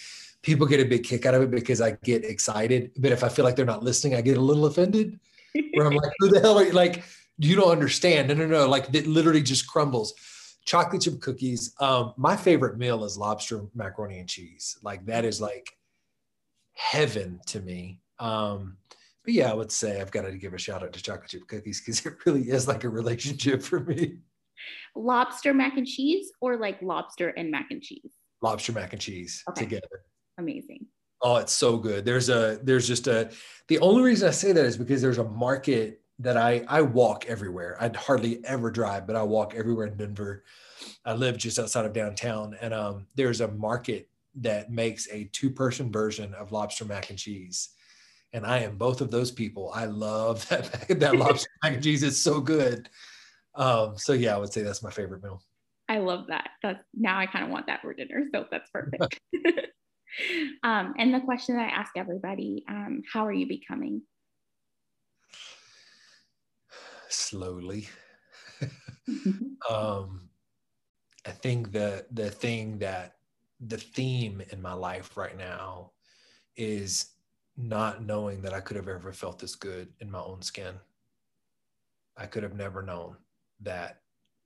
people 0.43 0.67
get 0.67 0.81
a 0.81 0.85
big 0.85 1.05
kick 1.05 1.25
out 1.25 1.35
of 1.35 1.43
it 1.43 1.51
because 1.51 1.81
I 1.81 1.93
get 2.03 2.25
excited. 2.25 2.91
But 2.99 3.13
if 3.13 3.25
I 3.25 3.29
feel 3.29 3.45
like 3.45 3.57
they're 3.57 3.65
not 3.65 3.83
listening, 3.83 4.15
I 4.15 4.21
get 4.21 4.37
a 4.37 4.41
little 4.41 4.67
offended 4.67 5.19
where 5.75 5.87
I'm 5.87 5.95
like, 5.95 6.13
who 6.19 6.29
the 6.29 6.41
hell 6.41 6.59
are 6.59 6.65
you? 6.65 6.73
Like, 6.73 7.05
you 7.39 7.57
don't 7.57 7.71
understand. 7.71 8.29
No, 8.29 8.35
no, 8.35 8.47
no. 8.47 8.69
Like 8.69 8.93
it 8.95 9.07
literally 9.07 9.43
just 9.43 9.67
crumbles. 9.67 10.15
Chocolate 10.65 11.03
chip 11.03 11.21
cookies. 11.21 11.75
Um, 11.81 12.15
my 12.17 12.37
favorite 12.37 12.79
meal 12.79 13.05
is 13.05 13.19
lobster 13.19 13.65
macaroni 13.75 14.19
and 14.19 14.29
cheese. 14.29 14.79
Like 14.83 15.05
that 15.07 15.25
is 15.25 15.41
like 15.41 15.77
heaven 16.75 17.41
to 17.47 17.61
me. 17.61 18.01
Um, 18.19 18.77
but 19.25 19.35
yeah, 19.35 19.51
I 19.51 19.55
would 19.55 19.73
say 19.73 20.01
I've 20.01 20.11
got 20.11 20.23
to 20.23 20.37
give 20.37 20.55
a 20.55 20.59
shout 20.59 20.83
out 20.83 20.93
to 20.93 21.03
chocolate 21.03 21.31
chip 21.31 21.47
cookies 21.47 21.81
because 21.81 22.05
it 22.05 22.15
really 22.27 22.43
is 22.43 22.67
like 22.67 22.85
a 22.85 22.89
relationship 22.89 23.63
for 23.63 23.81
me. 23.81 24.19
Lobster 24.95 25.55
mac 25.55 25.77
and 25.77 25.87
cheese 25.87 26.31
or 26.41 26.57
like 26.57 26.81
lobster 26.83 27.29
and 27.31 27.51
mac 27.51 27.67
and 27.71 27.83
cheese? 27.83 28.13
Lobster 28.43 28.73
mac 28.73 28.93
and 28.93 29.01
cheese 29.01 29.43
okay. 29.49 29.63
together. 29.63 30.05
Amazing. 30.39 30.87
Oh, 31.23 31.37
it's 31.37 31.55
so 31.55 31.77
good. 31.77 32.05
There's 32.05 32.29
a 32.29 32.59
there's 32.63 32.87
just 32.87 33.07
a 33.07 33.31
the 33.69 33.79
only 33.79 34.03
reason 34.03 34.29
I 34.29 34.33
say 34.33 34.53
that 34.53 34.65
is 34.65 34.77
because 34.77 35.01
there's 35.01 35.19
a 35.19 35.25
market 35.25 36.02
that 36.23 36.37
I 36.37 36.65
I 36.69 36.83
walk 36.83 37.27
everywhere. 37.27 37.77
I'd 37.81 37.97
hardly 37.97 38.45
ever 38.45 38.71
drive, 38.71 39.07
but 39.07 39.17
I 39.17 39.23
walk 39.23 39.55
everywhere 39.55 39.87
in 39.87 39.97
Denver. 39.97 40.45
I 41.05 41.15
live 41.15 41.37
just 41.37 41.59
outside 41.59 41.85
of 41.85 41.93
downtown, 41.93 42.57
and 42.61 42.73
um, 42.73 43.07
there's 43.15 43.41
a 43.41 43.49
market 43.49 44.09
that 44.37 44.71
makes 44.71 45.09
a 45.11 45.25
two-person 45.25 45.93
version 45.93 46.33
of 46.35 46.53
lobster 46.53 46.85
mac 46.85 47.11
and 47.11 47.19
cheese. 47.19 47.71
And 48.33 48.47
I 48.47 48.61
am 48.61 48.79
both 48.79 49.03
of 49.03 49.11
those 49.11 49.31
people. 49.31 49.71
I 49.75 49.85
love 49.85 50.49
that 50.51 50.89
that 51.01 51.17
lobster 51.19 51.51
mac 51.63 51.75
and 51.75 51.83
cheese. 51.83 52.03
It's 52.03 52.19
so 52.19 52.41
good. 52.41 52.89
Um, 53.55 53.99
so 53.99 54.13
yeah, 54.13 54.35
I 54.35 54.39
would 54.39 54.53
say 54.53 54.63
that's 54.63 54.83
my 54.83 54.91
favorite 54.91 55.23
meal. 55.23 55.43
I 55.89 55.99
love 55.99 56.29
that. 56.29 56.51
That's 56.63 56.83
now 56.95 57.19
I 57.19 57.27
kind 57.27 57.45
of 57.45 57.51
want 57.51 57.67
that 57.67 57.83
for 57.83 57.93
dinner. 57.93 58.25
So 58.33 58.47
that's 58.51 58.71
perfect. 58.71 59.21
um, 60.63 60.95
and 60.97 61.13
the 61.13 61.21
question 61.21 61.57
that 61.57 61.69
I 61.69 61.73
ask 61.73 61.93
everybody 61.97 62.65
um, 62.69 63.03
how 63.13 63.27
are 63.27 63.33
you 63.33 63.47
becoming? 63.47 64.03
Slowly. 67.13 67.89
um, 69.71 70.29
I 71.27 71.31
think 71.31 71.73
the 71.73 72.07
the 72.11 72.31
thing 72.31 72.79
that 72.79 73.17
the 73.61 73.77
theme 73.77 74.43
in 74.51 74.61
my 74.61 74.73
life 74.73 75.17
right 75.17 75.37
now 75.37 75.93
is 76.57 77.13
not 77.57 78.05
knowing 78.05 78.43
that 78.43 78.55
I 78.55 78.61
could 78.61 78.77
have 78.77 78.89
ever 78.89 79.13
felt 79.13 79.39
this 79.39 79.55
good 79.55 79.89
in 80.01 80.11
my 80.11 80.21
own 80.21 80.43
skin. 80.43 80.75
I 82.17 82.27
could 82.27 82.43
have 82.43 82.57
never 82.57 82.83
known 82.83 83.17
that 83.61 84.01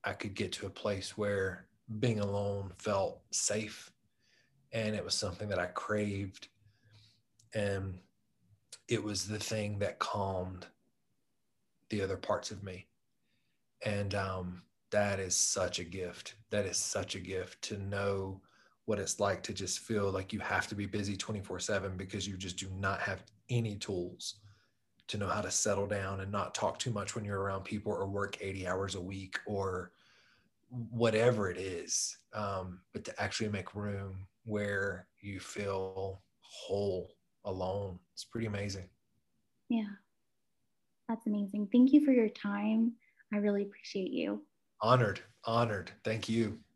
I 0.05 0.13
could 0.13 0.35
get 0.35 0.53
to 0.53 0.67
a 0.67 0.71
place 0.71 1.17
where 1.17 1.69
being 2.01 2.21
alone 2.21 2.73
felt 2.79 3.21
safe 3.31 3.91
and 4.73 4.95
it 4.95 5.05
was 5.05 5.15
something 5.15 5.49
that 5.49 5.59
I 5.59 5.67
craved. 5.67 6.49
And 7.55 8.01
it 8.89 9.03
was 9.03 9.27
the 9.27 9.39
thing 9.39 9.79
that 9.79 9.99
calmed 9.99 10.67
the 11.91 12.03
other 12.03 12.17
parts 12.17 12.51
of 12.51 12.63
me. 12.63 12.87
And 13.85 14.15
um, 14.15 14.63
that 14.91 15.21
is 15.21 15.37
such 15.37 15.79
a 15.79 15.85
gift. 15.85 16.37
That 16.51 16.67
is 16.67 16.77
such 16.77 17.15
a 17.15 17.21
gift 17.21 17.63
to 17.63 17.79
know 17.79 18.41
what 18.87 18.99
it's 18.99 19.19
like 19.19 19.43
to 19.43 19.53
just 19.53 19.81
feel 19.81 20.11
like 20.11 20.33
you 20.33 20.39
have 20.41 20.69
to 20.69 20.75
be 20.75 20.87
busy 20.87 21.17
24 21.17 21.59
7 21.59 21.97
because 21.97 22.27
you 22.27 22.37
just 22.37 22.57
do 22.57 22.69
not 22.79 23.01
have 23.01 23.23
any 23.51 23.77
tools 23.77 24.37
to 25.09 25.19
know 25.19 25.29
how 25.29 25.41
to 25.41 25.51
settle 25.51 25.87
down 25.87 26.21
and 26.21 26.33
not 26.33 26.55
talk 26.55 26.79
too 26.79 26.91
much 26.91 27.15
when 27.15 27.25
you're 27.25 27.41
around 27.41 27.65
people 27.65 27.93
or 27.93 28.07
work 28.07 28.39
80 28.41 28.67
hours 28.67 28.95
a 28.95 29.01
week 29.01 29.39
or 29.47 29.93
whatever 30.69 31.51
it 31.51 31.59
is. 31.59 32.19
Um, 32.33 32.81
but 32.93 33.05
to 33.05 33.23
actually 33.23 33.51
make 33.51 33.75
room 33.75 34.27
where 34.45 35.07
you 35.21 35.39
feel 35.41 36.23
whole 36.41 37.11
alone. 37.45 37.99
It's 38.15 38.25
pretty 38.25 38.47
amazing. 38.47 38.89
Yeah. 39.69 39.91
That's 41.09 41.27
amazing. 41.27 41.69
Thank 41.73 41.93
you 41.93 42.05
for 42.05 42.13
your 42.13 42.29
time. 42.29 42.93
I 43.33 43.39
really 43.39 43.63
appreciate 43.63 44.11
you. 44.11 44.43
Honored, 44.81 45.21
honored. 45.45 45.91
Thank 46.05 46.29
you. 46.29 46.59